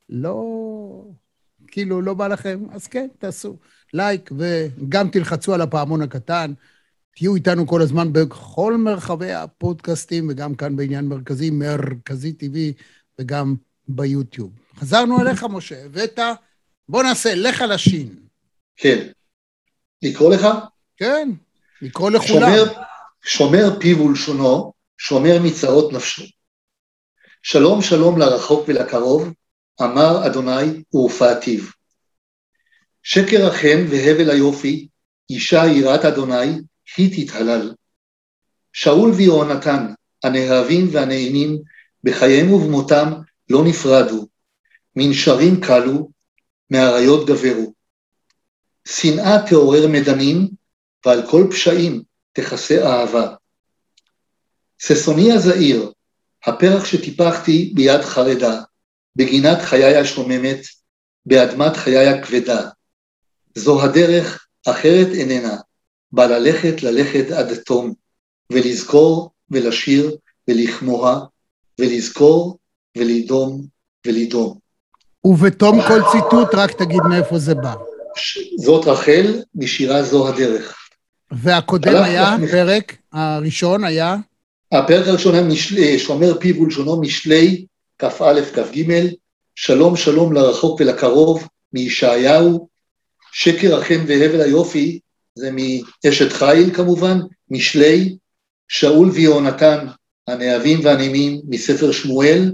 לא... 0.09 0.43
כאילו, 1.67 2.01
לא 2.01 2.13
בא 2.13 2.27
לכם, 2.27 2.59
אז 2.71 2.87
כן, 2.87 3.07
תעשו 3.19 3.57
לייק, 3.93 4.31
וגם 4.37 5.09
תלחצו 5.09 5.53
על 5.53 5.61
הפעמון 5.61 6.01
הקטן. 6.01 6.53
תהיו 7.15 7.35
איתנו 7.35 7.67
כל 7.67 7.81
הזמן 7.81 8.13
בכל 8.13 8.77
מרחבי 8.77 9.33
הפודקאסטים, 9.33 10.27
וגם 10.29 10.55
כאן 10.55 10.75
בעניין 10.75 11.05
מרכזי, 11.05 11.49
מרכזי 11.49 12.33
TV, 12.39 12.81
וגם 13.19 13.55
ביוטיוב. 13.87 14.51
חזרנו 14.75 15.21
אליך, 15.21 15.43
משה, 15.43 15.85
הבאת, 15.85 16.19
בוא 16.89 17.03
נעשה, 17.03 17.35
לך 17.35 17.61
על 17.61 17.71
השין. 17.71 18.15
כן. 18.75 19.07
לקרוא 20.01 20.33
לך? 20.33 20.47
כן, 20.97 21.29
לקרוא 21.81 22.11
לכולם. 22.11 22.51
שומר, 22.55 22.63
שומר 23.23 23.79
פיו 23.79 24.01
ולשונו, 24.01 24.73
שומר 24.97 25.39
מצרות 25.43 25.93
נפשו. 25.93 26.23
שלום 27.43 27.81
שלום 27.81 28.19
לרחוק 28.19 28.65
ולקרוב, 28.67 29.33
אמר 29.81 30.27
אדוני 30.27 30.83
ורפאתיו. 30.93 31.63
שקר 33.03 33.47
החן 33.47 33.85
והבל 33.89 34.29
היופי, 34.29 34.87
אישה 35.29 35.65
יראת 35.65 36.05
אדוני, 36.05 36.61
היא 36.97 37.27
תתהלל. 37.27 37.73
שאול 38.73 39.11
ויהונתן, 39.11 39.93
הנאהבים 40.23 40.87
והנעימים, 40.91 41.61
בחייהם 42.03 42.53
ובמותם 42.53 43.13
לא 43.49 43.63
נפרדו, 43.65 44.27
מנשרים 44.95 45.61
קלו, 45.61 46.09
מאריות 46.69 47.27
גברו. 47.27 47.73
שנאה 48.87 49.49
תעורר 49.49 49.87
מדנים, 49.87 50.49
ועל 51.05 51.27
כל 51.29 51.47
פשעים 51.51 52.03
תכסה 52.33 52.85
אהבה. 52.85 53.35
ששוני 54.77 55.31
הזעיר, 55.31 55.91
הפרח 56.45 56.85
שטיפחתי 56.85 57.71
ביד 57.75 58.01
חרדה, 58.01 58.61
בגינת 59.15 59.61
חיי 59.61 59.95
השוממת, 59.97 60.59
באדמת 61.25 61.77
חיי 61.77 62.07
הכבדה. 62.07 62.69
זו 63.55 63.83
הדרך, 63.83 64.47
אחרת 64.65 65.07
איננה, 65.13 65.57
בה 66.13 66.27
ללכת 66.27 66.83
ללכת 66.83 67.31
עד 67.31 67.55
תום, 67.55 67.93
ולזכור 68.51 69.31
ולשיר 69.51 70.15
ולכמוה, 70.47 71.19
ולזכור 71.79 72.57
ולדום 72.97 73.65
ולדום. 74.07 74.57
ובתום 75.25 75.81
כל 75.87 76.01
ציטוט 76.11 76.49
רק 76.53 76.71
תגיד 76.71 77.01
מאיפה 77.09 77.39
זה 77.39 77.55
בא. 77.55 77.73
זאת 78.57 78.87
רחל, 78.87 79.41
משירה 79.55 80.03
זו 80.03 80.27
הדרך. 80.27 80.77
והקודם 81.31 82.03
היה, 82.03 82.33
הפרק 82.33 82.97
הראשון 83.13 83.83
היה? 83.83 84.15
הפרק 84.71 85.07
הראשון 85.07 85.35
היה 85.35 85.43
משלי, 85.43 85.99
שומר 85.99 86.39
פיו 86.39 86.61
ולשונו 86.61 87.01
משלי, 87.01 87.65
כ"א 87.99 88.41
כ"ג, 88.53 89.07
שלום 89.55 89.95
שלום 89.95 90.33
לרחוק 90.33 90.81
ולקרוב, 90.81 91.47
מישעיהו, 91.73 92.67
שקר 93.31 93.79
החן 93.79 94.03
והבל 94.07 94.41
היופי, 94.41 94.99
זה 95.35 95.49
מאשת 95.51 96.33
חיל 96.33 96.73
כמובן, 96.75 97.19
משלי, 97.49 98.17
שאול 98.67 99.09
ויהונתן, 99.09 99.87
הנאהבים 100.27 100.79
והנימים, 100.83 101.41
מספר 101.47 101.91
שמואל, 101.91 102.51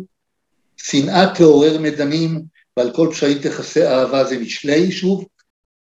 שנאה 0.77 1.35
תעורר 1.35 1.79
מדנים, 1.79 2.41
ועל 2.77 2.91
כל 2.95 3.09
פשעים 3.11 3.39
תכסה 3.39 3.91
אהבה 3.91 4.23
זה 4.23 4.39
משלי 4.39 4.91
שוב. 4.91 5.25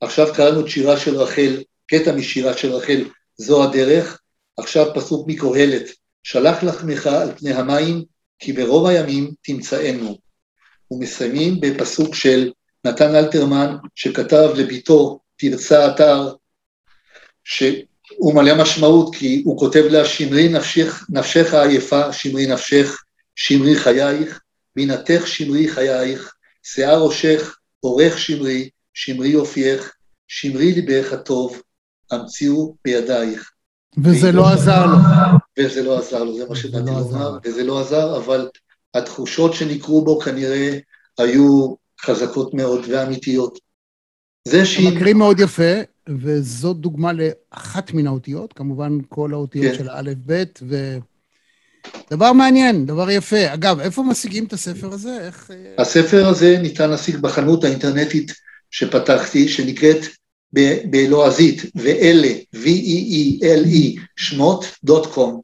עכשיו 0.01 0.35
קראנו 0.35 0.61
את 0.61 0.69
שירה 0.69 0.97
של 1.01 1.17
רחל, 1.17 1.63
קטע 1.87 2.13
משירה 2.13 2.57
של 2.57 2.73
רחל, 2.73 3.05
זו 3.37 3.65
הדרך. 3.65 4.21
עכשיו 4.57 4.87
פסוק 4.95 5.29
מקהלת, 5.29 5.91
שלח 6.23 6.63
לחמך 6.63 7.07
על 7.07 7.35
פני 7.37 7.53
המים, 7.53 8.05
כי 8.39 8.53
ברוב 8.53 8.87
הימים 8.87 9.31
תמצאנו. 9.43 10.19
ומסיימים 10.91 11.61
בפסוק 11.61 12.15
של 12.15 12.53
נתן 12.85 13.15
אלתרמן, 13.15 13.77
שכתב 13.95 14.49
לביתו 14.57 15.21
תרצה 15.37 15.95
אתר, 15.95 16.35
שהוא 17.45 18.35
מלא 18.35 18.63
משמעות, 18.63 19.15
כי 19.17 19.43
הוא 19.45 19.59
כותב 19.59 19.85
לה, 19.91 20.05
שמרי 20.05 20.49
נפשך, 20.49 21.07
נפשך 21.09 21.55
עייפה, 21.55 22.13
שמרי 22.13 22.47
נפשך, 22.47 23.03
שמרי 23.37 23.77
חייך, 23.77 24.41
מינתך 24.77 25.27
שמרי 25.27 25.69
חייך, 25.69 26.35
שיער 26.63 27.03
ראשך, 27.03 27.57
אורך 27.83 28.19
שמרי, 28.19 28.69
שמרי 28.95 29.29
יופייך, 29.29 29.93
שמרי 30.29 30.73
ליבך 30.73 31.13
הטוב, 31.13 31.63
המציאו 32.11 32.75
בידייך. 32.85 33.51
וזה 34.05 34.33
לא 34.33 34.49
עזר 34.49 34.87
לו. 34.87 34.99
וזה 35.59 35.83
לא 35.83 35.99
עזר 35.99 36.25
לו, 36.25 36.37
זה 36.37 36.45
מה 36.49 36.57
שבאתי 36.57 36.87
לא 36.87 37.01
לומר, 37.01 37.39
וזה 37.45 37.65
לא 37.65 37.81
עזר, 37.81 38.17
אבל 38.17 38.49
התחושות 38.95 39.55
שניכרו 39.55 40.05
בו 40.05 40.21
כנראה 40.21 40.79
היו 41.19 41.75
חזקות 42.01 42.55
מאוד 42.55 42.81
ואמיתיות. 42.89 43.59
זה 44.49 44.67
שהיא... 44.67 44.97
מקריא 44.97 45.15
מאוד 45.15 45.41
יפה, 45.41 45.73
וזאת 46.09 46.77
דוגמה 46.77 47.11
לאחת 47.13 47.93
מן 47.93 48.07
האותיות, 48.07 48.53
כמובן 48.53 48.99
כל 49.09 49.33
האותיות 49.33 49.73
כן. 49.73 49.79
של 49.79 49.89
האלף-בית, 49.89 50.61
ו... 50.69 50.99
דבר 52.11 52.33
מעניין, 52.33 52.87
דבר 52.87 53.11
יפה. 53.11 53.55
אגב, 53.55 53.81
איפה 53.81 54.03
משיגים 54.03 54.45
את 54.45 54.53
הספר 54.53 54.93
הזה? 54.93 55.19
איך... 55.21 55.51
אה, 55.51 55.83
הספר 55.83 56.27
הזה 56.27 56.59
ניתן 56.63 56.91
להשיג 56.91 57.17
בחנות 57.17 57.65
האינטרנטית 57.65 58.33
שפתחתי, 58.71 59.49
שנקראת 59.49 60.07
בלועזית, 60.91 61.63
ואלה, 61.75 62.29
V-E-E-L-E, 62.55 64.01
שמות, 64.17 64.65
דוט 64.85 65.07
קום. 65.07 65.41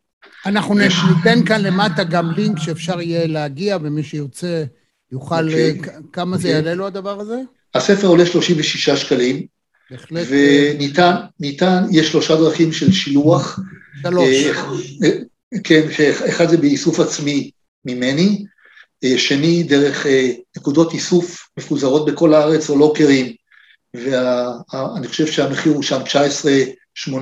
אנחנו 0.46 0.74
ניתן 0.74 1.44
כאן 1.46 1.62
למטה 1.62 2.04
גם 2.04 2.30
לינק 2.30 2.58
שאפשר 2.58 3.00
יהיה 3.00 3.26
להגיע, 3.26 3.78
ומי 3.82 4.02
שירצה 4.02 4.64
יוכל... 5.12 5.48
Okay. 5.48 5.78
אוקיי. 5.78 5.80
כמה 6.12 6.36
זה 6.36 6.42
okay. 6.42 6.50
אוקיי. 6.50 6.50
יעלה 6.50 6.74
לו 6.74 6.86
הדבר 6.86 7.20
הזה? 7.20 7.40
הספר 7.74 8.06
עולה 8.06 8.26
36 8.26 8.88
שקלים. 8.88 9.46
בהחלט. 9.90 10.26
וניתן, 10.30 11.14
ניתן, 11.40 11.82
יש 11.90 12.09
שלושה 12.09 12.37
דרכים 12.37 12.73
של 12.73 12.92
שילוח. 12.92 13.61
שלוש. 14.02 14.28
אה, 15.04 15.11
כן, 15.64 15.88
אחד 16.28 16.49
זה 16.49 16.56
באיסוף 16.56 17.00
עצמי 17.00 17.50
ממני, 17.85 18.44
אה, 19.04 19.18
שני 19.18 19.62
דרך 19.62 20.06
אה, 20.06 20.30
נקודות 20.56 20.92
איסוף 20.92 21.49
מפוזרות 21.59 22.06
בכל 22.06 22.35
הארץ 22.35 22.70
או 22.70 22.78
לוקרים, 22.78 23.32
ואני 23.94 25.09
חושב 25.09 25.26
שהמחיר 25.26 25.73
הוא 25.73 25.82
שם 25.82 26.00
19.80, 27.06 27.12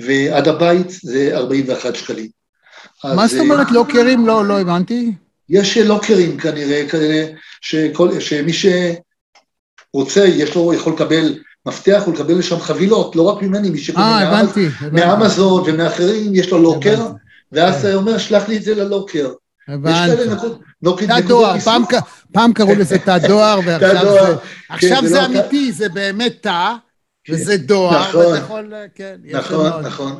ועד 0.00 0.48
הבית 0.48 0.90
זה 0.90 1.30
41 1.32 1.94
שקלים. 1.94 2.28
מה 3.04 3.28
זאת 3.28 3.40
אומרת 3.40 3.70
לוקרים? 3.70 4.26
לא, 4.26 4.44
לא 4.46 4.60
הבנתי. 4.60 5.12
יש 5.48 5.78
לוקרים 5.78 6.38
כנראה, 6.38 6.88
כנראה 6.88 7.30
שכל, 7.60 8.20
שמי 8.20 8.52
שרוצה, 8.52 10.24
יש 10.24 10.54
לו, 10.54 10.74
יכול 10.74 10.92
לקבל 10.92 11.38
מפתח 11.68 12.02
ולקבל 12.06 12.38
לשם 12.38 12.60
חבילות, 12.60 13.16
לא 13.16 13.22
רק 13.22 13.42
ממני, 13.42 13.70
מי 13.70 13.78
שקונה 13.78 14.04
אה, 14.04 14.28
הבנתי, 14.28 14.66
הבנתי. 14.80 15.06
מאמזון 15.06 15.62
ומאחרים, 15.66 16.34
יש 16.34 16.50
לו 16.50 16.58
לוקר, 16.58 17.00
הבנתי. 17.00 17.18
ואז 17.52 17.84
אתה 17.84 17.94
אומר, 17.94 18.18
שלח 18.18 18.48
לי 18.48 18.56
את 18.56 18.62
זה 18.62 18.74
ללוקר. 18.74 19.32
הבנתי. 19.68 21.06
תא 21.06 21.20
דואר, 21.20 21.56
פעם 22.32 22.52
קראו 22.52 22.74
לזה 22.74 22.98
תא 23.06 23.18
דואר, 23.18 23.60
ועכשיו 23.66 25.06
זה 25.06 25.18
כן, 25.20 25.32
לא 25.32 25.40
אמיתי, 25.40 25.72
זה 25.72 25.88
באמת 25.88 26.36
תא, 26.40 26.74
כן. 27.24 27.32
וזה 27.32 27.56
דואר, 27.56 28.08
נכון, 28.08 28.26
ואתה 28.26 28.38
יכול, 28.38 28.72
כן, 28.94 29.16
נכון, 29.32 29.82
נכון. 29.82 30.12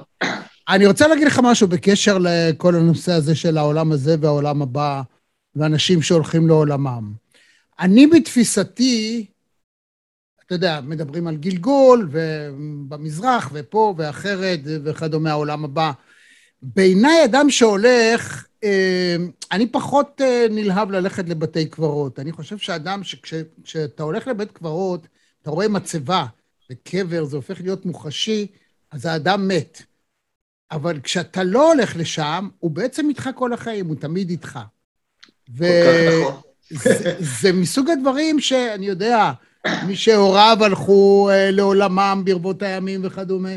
אני 0.68 0.86
רוצה 0.86 1.08
להגיד 1.08 1.26
לך 1.26 1.40
משהו 1.42 1.68
בקשר 1.68 2.18
לכל 2.20 2.74
הנושא 2.74 3.12
הזה 3.12 3.34
של 3.34 3.58
העולם 3.58 3.92
הזה 3.92 4.16
והעולם 4.20 4.62
הבא, 4.62 5.02
ואנשים 5.56 6.02
שהולכים 6.02 6.48
לעולמם. 6.48 7.12
אני 7.80 8.06
בתפיסתי, 8.06 9.26
אתה 10.48 10.54
יודע, 10.54 10.80
מדברים 10.80 11.26
על 11.26 11.36
גלגול, 11.36 12.08
ובמזרח, 12.10 13.50
ופה, 13.52 13.94
ואחרת, 13.98 14.60
וכדומה, 14.64 15.30
העולם 15.30 15.64
הבא. 15.64 15.92
בעיניי 16.62 17.24
אדם 17.24 17.50
שהולך, 17.50 18.46
אה, 18.64 19.16
אני 19.52 19.66
פחות 19.66 20.20
אה, 20.20 20.46
נלהב 20.50 20.90
ללכת 20.90 21.28
לבתי 21.28 21.66
קברות. 21.66 22.18
אני 22.18 22.32
חושב 22.32 22.58
שאדם, 22.58 23.04
שכשאתה 23.04 24.02
הולך 24.02 24.26
לבית 24.26 24.52
קברות, 24.52 25.08
אתה 25.42 25.50
רואה 25.50 25.68
מצבה 25.68 26.26
וקבר, 26.70 27.24
זה 27.24 27.36
הופך 27.36 27.60
להיות 27.60 27.86
מוחשי, 27.86 28.46
אז 28.90 29.06
האדם 29.06 29.48
מת. 29.48 29.82
אבל 30.70 31.00
כשאתה 31.00 31.44
לא 31.44 31.72
הולך 31.72 31.96
לשם, 31.96 32.48
הוא 32.58 32.70
בעצם 32.70 33.08
איתך 33.08 33.30
כל 33.34 33.52
החיים, 33.52 33.86
הוא 33.86 33.96
תמיד 33.96 34.30
איתך. 34.30 34.58
וזה 35.56 36.20
נכון. 36.22 37.60
מסוג 37.60 37.90
הדברים 37.90 38.40
שאני 38.40 38.86
יודע, 38.86 39.32
מי 39.86 39.96
שהוריו 39.96 40.58
הלכו 40.60 41.30
אה, 41.32 41.50
לעולמם 41.50 42.22
ברבות 42.24 42.62
הימים 42.62 43.00
וכדומה, 43.04 43.56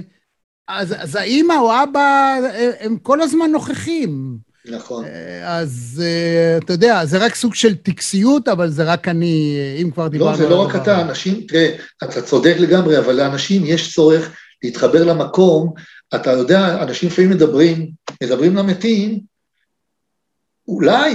אז, 0.67 0.95
אז 0.97 1.15
האימא 1.15 1.53
או 1.53 1.83
אבא, 1.83 2.35
הם 2.79 2.97
כל 2.97 3.21
הזמן 3.21 3.51
נוכחים. 3.51 4.37
נכון. 4.65 5.05
אה, 5.05 5.57
אז 5.57 6.03
אה, 6.05 6.57
אתה 6.57 6.73
יודע, 6.73 7.05
זה 7.05 7.17
רק 7.17 7.35
סוג 7.35 7.55
של 7.55 7.75
טקסיות, 7.75 8.47
אבל 8.47 8.69
זה 8.69 8.83
רק 8.83 9.07
אני, 9.07 9.57
אם 9.81 9.91
כבר 9.91 10.07
דיברנו 10.07 10.31
לא, 10.31 10.37
זה 10.37 10.49
לא 10.49 10.61
רק 10.61 10.75
אתה, 10.75 11.01
אנשים, 11.01 11.41
תראה, 11.47 11.75
אתה 12.03 12.21
צודק 12.21 12.55
לגמרי, 12.59 12.97
אבל 12.99 13.13
לאנשים 13.13 13.61
יש 13.65 13.93
צורך 13.93 14.31
להתחבר 14.63 15.03
למקום. 15.03 15.73
אתה 16.15 16.31
יודע, 16.31 16.83
אנשים 16.83 17.09
לפעמים 17.09 17.29
מדברים, 17.29 17.91
מדברים 18.23 18.55
למתים, 18.55 19.19
אולי, 20.67 21.13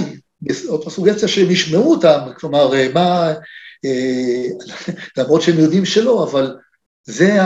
זאת 0.51 0.87
הסוגציה 0.87 1.27
שהם 1.27 1.51
ישמעו 1.51 1.91
אותם, 1.91 2.19
כלומר, 2.39 2.75
אה, 2.75 2.87
מה, 2.93 3.33
למרות 5.17 5.41
שהם 5.41 5.59
יודעים 5.59 5.85
שלא, 5.85 6.23
אבל 6.23 6.55
זה. 7.03 7.39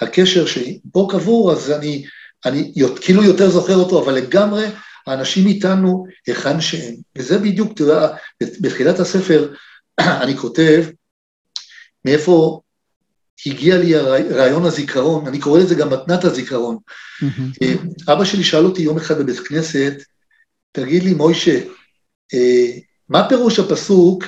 הקשר 0.00 0.46
שפה 0.46 1.08
קבור, 1.10 1.52
אז 1.52 1.70
אני, 1.70 2.04
אני 2.46 2.72
כאילו 3.00 3.22
יותר 3.22 3.50
זוכר 3.50 3.74
אותו, 3.74 4.04
אבל 4.04 4.14
לגמרי 4.14 4.66
האנשים 5.06 5.46
איתנו 5.46 6.06
היכן 6.26 6.60
שהם. 6.60 6.94
וזה 7.16 7.38
בדיוק, 7.38 7.72
אתה 7.72 7.82
יודע, 7.82 8.08
בתחילת 8.60 9.00
הספר 9.00 9.52
אני 10.22 10.36
כותב 10.36 10.84
מאיפה 12.04 12.60
הגיע 13.46 13.78
לי 13.78 13.96
רעיון 14.30 14.64
הזיכרון, 14.64 15.26
אני 15.26 15.40
קורא 15.40 15.60
לזה 15.60 15.74
גם 15.74 15.90
מתנת 15.90 16.24
הזיכרון. 16.24 16.76
Mm-hmm. 17.22 18.12
אבא 18.12 18.24
שלי 18.24 18.44
שאל 18.44 18.64
אותי 18.64 18.82
יום 18.82 18.96
אחד 18.96 19.18
בבית 19.18 19.38
כנסת, 19.38 19.94
תגיד 20.72 21.02
לי, 21.02 21.14
מוישה, 21.14 21.60
אה, 22.34 22.66
מה 23.08 23.28
פירוש 23.28 23.58
הפסוק, 23.58 24.24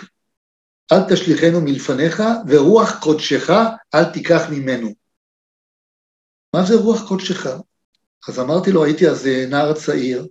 אל 0.93 1.03
תשליכנו 1.09 1.61
מלפניך, 1.61 2.23
ורוח 2.49 2.99
קודשך 3.01 3.51
אל 3.95 4.05
תיקח 4.05 4.43
ממנו. 4.51 4.95
מה 6.55 6.65
זה 6.65 6.75
רוח 6.75 7.09
קודשך? 7.09 7.47
אז 8.29 8.41
אמרתי 8.41 8.73
לו, 8.73 8.85
הייתי 8.85 9.09
אז 9.09 9.27
אה, 9.27 9.47
נער 9.49 9.73
צעיר, 9.73 10.27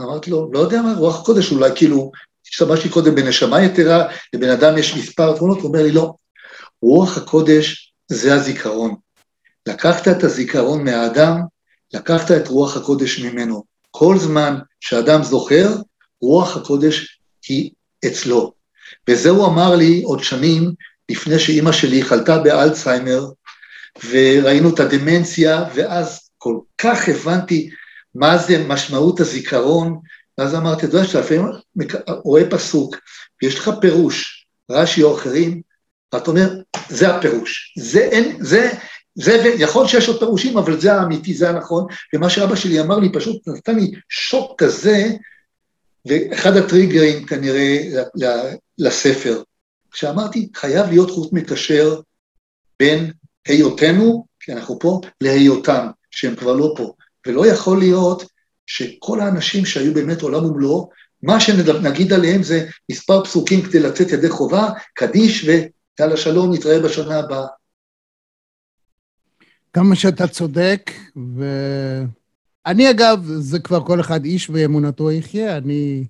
אמרתי 0.00 0.30
לו, 0.30 0.50
לא 0.52 0.58
יודע 0.58 0.82
מה, 0.82 0.94
רוח 0.94 1.26
קודש, 1.26 1.52
אולי 1.52 1.70
כאילו, 1.74 2.10
השתמשתי 2.50 2.88
קודם 2.88 3.14
בנשמה 3.14 3.62
יתרה, 3.62 4.08
לבן 4.32 4.50
אדם 4.50 4.78
יש 4.78 4.96
מספר 4.96 5.36
תמונות, 5.36 5.58
הוא 5.58 5.68
אומר 5.68 5.82
לי, 5.82 5.92
לא, 5.92 6.14
רוח 6.82 7.18
הקודש 7.18 7.92
זה 8.08 8.34
הזיכרון. 8.34 8.94
לקחת 9.66 10.08
את 10.08 10.24
הזיכרון 10.24 10.84
מהאדם, 10.84 11.40
לקחת 11.94 12.30
את 12.30 12.48
רוח 12.48 12.76
הקודש 12.76 13.20
ממנו. 13.20 13.64
כל 13.90 14.18
זמן 14.18 14.58
שאדם 14.80 15.22
זוכר, 15.22 15.68
רוח 16.20 16.56
הקודש 16.56 17.20
היא 17.48 17.70
אצלו. 18.06 18.57
וזה 19.10 19.30
הוא 19.30 19.46
אמר 19.46 19.76
לי 19.76 20.02
עוד 20.04 20.24
שנים 20.24 20.72
לפני 21.08 21.38
שאימא 21.38 21.72
שלי 21.72 22.02
חלתה 22.02 22.38
באלצהיימר, 22.38 23.26
וראינו 24.10 24.74
את 24.74 24.80
הדמנציה, 24.80 25.64
ואז 25.74 26.30
כל 26.38 26.58
כך 26.78 27.08
הבנתי 27.08 27.70
מה 28.14 28.38
זה 28.38 28.64
משמעות 28.68 29.20
הזיכרון, 29.20 29.98
ואז 30.38 30.54
אמרתי, 30.54 30.86
אתה 30.86 30.96
יודע 30.96 31.06
שאתה 31.06 31.20
לפעמים 31.20 31.46
רואה 32.08 32.50
פסוק, 32.50 32.96
ויש 33.42 33.58
לך 33.58 33.70
פירוש, 33.80 34.46
רש"י 34.70 35.02
או 35.02 35.16
אחרים, 35.16 35.62
ואתה 36.12 36.30
אומר, 36.30 36.50
זה 36.88 37.14
הפירוש. 37.14 37.74
זה 37.78 38.00
אין, 38.00 38.36
זה, 38.40 38.70
זה, 39.14 39.54
יכול 39.58 39.86
שיש 39.86 40.08
עוד 40.08 40.18
פירושים, 40.18 40.58
אבל 40.58 40.80
זה 40.80 40.92
האמיתי, 40.92 41.34
זה 41.34 41.48
הנכון, 41.48 41.86
ומה 42.14 42.30
שאבא 42.30 42.56
שלי 42.56 42.80
אמר 42.80 42.98
לי 42.98 43.12
פשוט 43.12 43.48
נתן 43.48 43.76
לי 43.76 43.90
שוק 44.08 44.62
כזה, 44.62 45.10
ואחד 46.08 46.56
הטריגרים 46.56 47.26
כנראה 47.26 47.78
לספר, 48.78 49.42
כשאמרתי, 49.92 50.48
חייב 50.54 50.86
להיות 50.86 51.10
חוט 51.10 51.32
מקשר 51.32 52.00
בין 52.78 53.12
היותנו, 53.46 54.26
כי 54.40 54.52
אנחנו 54.52 54.78
פה, 54.78 55.00
להיותם, 55.20 55.86
שהם 56.10 56.36
כבר 56.36 56.52
לא 56.52 56.74
פה. 56.76 56.92
ולא 57.26 57.46
יכול 57.46 57.78
להיות 57.78 58.22
שכל 58.66 59.20
האנשים 59.20 59.64
שהיו 59.64 59.94
באמת 59.94 60.22
עולם 60.22 60.44
ומלואו, 60.44 60.90
מה 61.22 61.40
שנגיד 61.40 62.12
עליהם 62.12 62.42
זה 62.42 62.66
מספר 62.90 63.24
פסוקים 63.24 63.62
כדי 63.62 63.80
לצאת 63.80 64.10
ידי 64.10 64.28
חובה, 64.28 64.68
קדיש 64.94 65.44
ויאללה 65.44 66.16
שלום, 66.16 66.54
נתראה 66.54 66.80
בשנה 66.80 67.18
הבאה. 67.18 67.46
כמה 69.72 69.96
שאתה 69.96 70.28
צודק, 70.28 70.90
ואני 72.68 72.90
אגב, 72.90 73.24
זה 73.38 73.58
כבר 73.58 73.86
כל 73.86 74.00
אחד 74.00 74.24
איש 74.24 74.50
ואמונתו 74.50 75.10
יחיה, 75.10 75.56
אני 75.56 76.06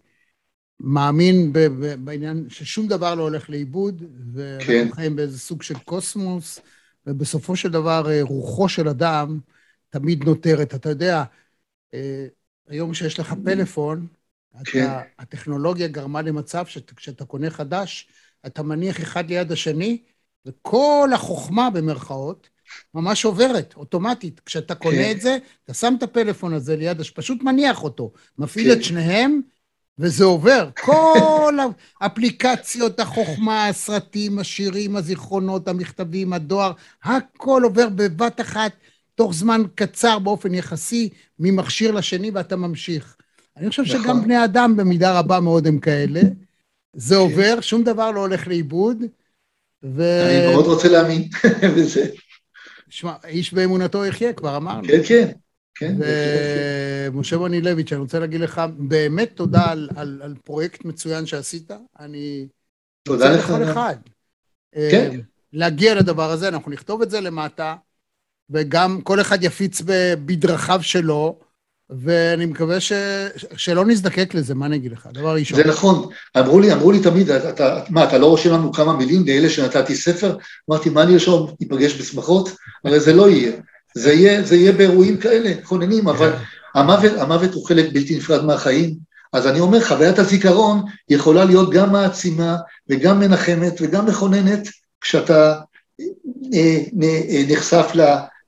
מאמין 0.80 1.52
ב- 1.52 1.58
ב- 1.58 2.04
בעניין 2.04 2.46
ששום 2.48 2.86
דבר 2.88 3.14
לא 3.14 3.22
הולך 3.22 3.50
לאיבוד, 3.50 4.02
ואנחנו 4.32 4.66
כן. 4.66 4.88
חיים 4.92 5.16
באיזה 5.16 5.38
סוג 5.38 5.62
של 5.62 5.78
קוסמוס, 5.78 6.60
ובסופו 7.06 7.56
של 7.56 7.70
דבר 7.70 8.10
אה, 8.10 8.22
רוחו 8.22 8.68
של 8.68 8.88
אדם 8.88 9.40
תמיד 9.90 10.24
נותרת. 10.24 10.74
אתה 10.74 10.88
יודע, 10.88 11.24
אה, 11.94 12.26
היום 12.68 12.92
כשיש 12.92 13.20
לך 13.20 13.34
פלאפון, 13.44 14.06
כן. 14.64 14.84
אתה, 14.84 15.02
הטכנולוגיה 15.18 15.88
גרמה 15.88 16.22
למצב 16.22 16.66
שכשאתה 16.66 17.24
קונה 17.24 17.50
חדש, 17.50 18.08
אתה 18.46 18.62
מניח 18.62 19.00
אחד 19.00 19.28
ליד 19.28 19.52
השני, 19.52 20.02
וכל 20.46 21.10
החוכמה, 21.14 21.70
במרכאות, 21.70 22.48
ממש 22.94 23.24
עוברת, 23.24 23.74
אוטומטית. 23.76 24.40
כשאתה 24.46 24.74
קונה 24.74 24.96
כן. 24.96 25.10
את 25.10 25.20
זה, 25.20 25.38
אתה 25.64 25.74
שם 25.74 25.94
את 25.98 26.02
הפלאפון 26.02 26.54
הזה 26.54 26.76
ליד, 26.76 27.02
פשוט 27.02 27.42
מניח 27.42 27.84
אותו, 27.84 28.12
מפעיל 28.38 28.74
כן. 28.74 28.78
את 28.78 28.84
שניהם, 28.84 29.40
וזה 29.98 30.24
עובר. 30.24 30.68
כל 30.80 31.54
האפליקציות, 32.00 33.00
החוכמה, 33.00 33.66
הסרטים, 33.66 34.38
השירים, 34.38 34.96
הזיכרונות, 34.96 35.68
המכתבים, 35.68 36.32
הדואר, 36.32 36.72
הכל 37.04 37.62
עובר 37.64 37.88
בבת 37.88 38.40
אחת, 38.40 38.72
תוך 39.14 39.34
זמן 39.34 39.62
קצר 39.74 40.18
באופן 40.18 40.54
יחסי, 40.54 41.08
ממכשיר 41.38 41.92
לשני, 41.92 42.30
ואתה 42.30 42.56
ממשיך. 42.56 43.16
אני 43.56 43.68
חושב 43.68 43.82
נכון. 43.82 44.02
שגם 44.02 44.22
בני 44.22 44.44
אדם 44.44 44.76
במידה 44.76 45.18
רבה 45.18 45.40
מאוד 45.40 45.66
הם 45.66 45.78
כאלה. 45.78 46.20
זה 46.92 47.14
כן. 47.14 47.20
עובר, 47.20 47.60
שום 47.60 47.84
דבר 47.84 48.10
לא 48.10 48.20
הולך 48.20 48.48
לאיבוד. 48.48 49.02
ו... 49.82 50.22
אני 50.26 50.54
מאוד 50.54 50.66
רוצה 50.66 50.88
להאמין 50.88 51.28
בזה. 51.76 52.10
שמע, 52.90 53.14
איש 53.24 53.54
באמונתו 53.54 54.04
יחיה, 54.04 54.32
כבר 54.32 54.56
אמרנו. 54.56 54.88
כן, 54.88 55.02
כן. 55.08 55.32
כן, 55.74 55.96
ומשה 57.12 57.38
בונילביץ', 57.38 57.92
אני 57.92 58.00
רוצה 58.00 58.18
להגיד 58.18 58.40
לך 58.40 58.62
באמת 58.78 59.30
תודה 59.34 59.70
על, 59.70 59.88
על, 59.96 60.20
על 60.24 60.34
פרויקט 60.44 60.84
מצוין 60.84 61.26
שעשית. 61.26 61.70
אני... 62.00 62.48
תודה 63.02 63.32
לך. 63.32 63.50
לכל 63.50 63.62
אחד. 63.62 63.96
כן. 64.72 65.10
אה, 65.12 65.16
להגיע 65.52 65.94
לדבר 65.94 66.30
הזה, 66.30 66.48
אנחנו 66.48 66.70
נכתוב 66.70 67.02
את 67.02 67.10
זה 67.10 67.20
למטה, 67.20 67.76
וגם 68.50 69.00
כל 69.00 69.20
אחד 69.20 69.42
יפיץ 69.42 69.82
בדרכיו 70.24 70.78
שלו, 70.82 71.38
ואני 71.90 72.46
מקווה 72.46 72.80
ש... 72.80 72.92
שלא 73.56 73.86
נזדקק 73.86 74.34
לזה, 74.34 74.54
מה 74.54 74.66
אני 74.66 74.76
אגיד 74.76 74.92
לך? 74.92 75.08
דבר 75.12 75.34
ראשון. 75.34 75.56
זה 75.56 75.64
נכון. 75.68 76.08
אמרו 76.38 76.60
לי, 76.60 76.72
אמרו 76.72 76.92
לי 76.92 77.00
תמיד, 77.00 77.30
אתה, 77.30 77.82
מה, 77.88 78.04
אתה 78.04 78.18
לא 78.18 78.26
רושם 78.26 78.52
לנו 78.52 78.72
כמה 78.72 78.96
מילים 78.96 79.26
לאלה 79.26 79.50
שנתתי 79.50 79.94
ספר? 79.94 80.36
אמרתי, 80.70 80.90
מה 80.90 81.02
אני 81.02 81.14
ארשום? 81.14 81.50
ניפגש 81.60 82.00
בשמחות? 82.00 82.56
הרי 82.84 83.00
זה 83.00 83.12
לא 83.12 83.30
יהיה. 83.30 83.52
זה 83.94 84.12
יהיה, 84.12 84.42
זה 84.42 84.56
יהיה 84.56 84.72
באירועים 84.72 85.16
כאלה, 85.16 85.54
כוננים, 85.62 86.08
אבל 86.08 86.32
המוות, 86.74 87.12
המוות 87.18 87.54
הוא 87.54 87.66
חלק 87.66 87.92
בלתי 87.92 88.16
נפרד 88.16 88.44
מהחיים. 88.44 88.94
אז 89.32 89.46
אני 89.46 89.60
אומר, 89.60 89.84
חוויית 89.84 90.18
הזיכרון 90.18 90.82
יכולה 91.08 91.44
להיות 91.44 91.70
גם 91.70 91.92
מעצימה 91.92 92.56
וגם 92.88 93.20
מנחמת 93.20 93.72
וגם 93.80 94.06
מכוננת 94.06 94.68
כשאתה 95.00 95.60
אה, 96.54 96.78
אה, 97.02 97.42
נחשף 97.48 97.92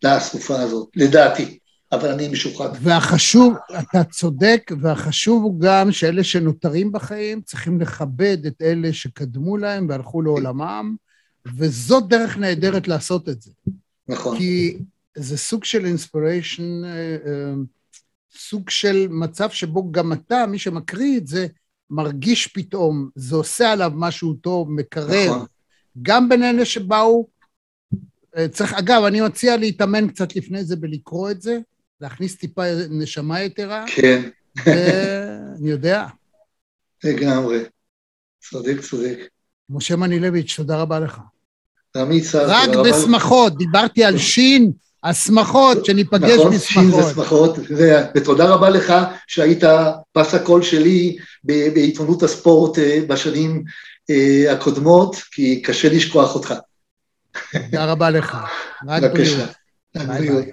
לאסופה 0.04 0.60
הזאת, 0.60 0.88
לדעתי. 0.96 1.59
אבל 1.92 2.08
אני 2.08 2.28
משוחד. 2.28 2.68
והחשוב, 2.82 3.54
אתה 3.78 4.04
צודק, 4.04 4.70
והחשוב 4.80 5.42
הוא 5.42 5.60
גם 5.60 5.92
שאלה 5.92 6.24
שנותרים 6.24 6.92
בחיים 6.92 7.40
צריכים 7.40 7.80
לכבד 7.80 8.46
את 8.46 8.62
אלה 8.62 8.92
שקדמו 8.92 9.56
להם 9.56 9.86
והלכו 9.88 10.22
לעולמם, 10.22 10.96
וזאת 11.56 12.08
דרך 12.08 12.38
נהדרת 12.38 12.88
לעשות 12.88 13.28
את 13.28 13.42
זה. 13.42 13.50
נכון. 14.08 14.38
כי 14.38 14.78
זה 15.16 15.38
סוג 15.38 15.64
של 15.64 15.84
אינספיריישן, 15.84 16.84
אה, 16.84 17.16
אה, 17.26 17.52
סוג 18.36 18.70
של 18.70 19.06
מצב 19.10 19.50
שבו 19.50 19.92
גם 19.92 20.12
אתה, 20.12 20.46
מי 20.46 20.58
שמקריא 20.58 21.18
את 21.18 21.26
זה, 21.26 21.46
מרגיש 21.90 22.46
פתאום, 22.46 23.08
זה 23.14 23.36
עושה 23.36 23.72
עליו 23.72 23.92
משהו 23.94 24.34
טוב, 24.34 24.70
מקרב. 24.70 25.30
נכון. 25.30 25.46
גם 26.02 26.28
בין 26.28 26.42
אלה 26.42 26.64
שבאו, 26.64 27.26
אה, 28.36 28.48
צריך, 28.48 28.74
אגב, 28.74 29.02
אני 29.04 29.20
מציע 29.20 29.56
להתאמן 29.56 30.08
קצת 30.08 30.36
לפני 30.36 30.64
זה 30.64 30.76
בלקרוא 30.76 31.30
את 31.30 31.42
זה, 31.42 31.58
להכניס 32.00 32.36
טיפה 32.36 32.62
נשמה 32.90 33.42
יתרה. 33.42 33.84
כן. 33.94 34.22
ואני 34.66 35.70
יודע. 35.70 36.06
לגמרי. 37.04 37.58
צודק, 38.50 38.80
צודק. 38.80 39.18
משה 39.70 39.96
מנילביץ', 39.96 40.54
תודה 40.56 40.76
רבה 40.76 41.00
לך. 41.00 41.20
תמיד 41.90 42.24
סער, 42.24 42.46
רק 42.48 42.68
בשמחות, 42.84 43.58
דיברתי 43.58 44.04
על 44.04 44.18
שין, 44.18 44.72
השמחות, 45.04 45.84
שניפגש 45.84 46.38
נכון, 46.38 46.52
בשמחות. 46.54 46.88
נכון, 46.88 46.92
שין 46.92 47.02
זה 47.02 47.14
שמחות, 47.14 47.56
ותודה 48.14 48.48
רבה 48.48 48.70
לך 48.70 48.94
שהיית 49.26 49.64
פס 50.12 50.34
הקול 50.34 50.62
שלי 50.62 51.16
בעיתונות 51.44 52.22
הספורט 52.22 52.78
אה, 52.78 53.00
בשנים 53.08 53.64
אה, 54.10 54.52
הקודמות, 54.52 55.16
כי 55.30 55.62
קשה 55.62 55.88
לשכוח 55.88 56.34
אותך. 56.34 56.54
תודה 57.52 57.84
רבה 57.84 58.10
לך. 58.10 58.38
רק 58.88 59.02
בריאות. 59.02 59.48
ביי 59.94 60.30
ביי. 60.30 60.52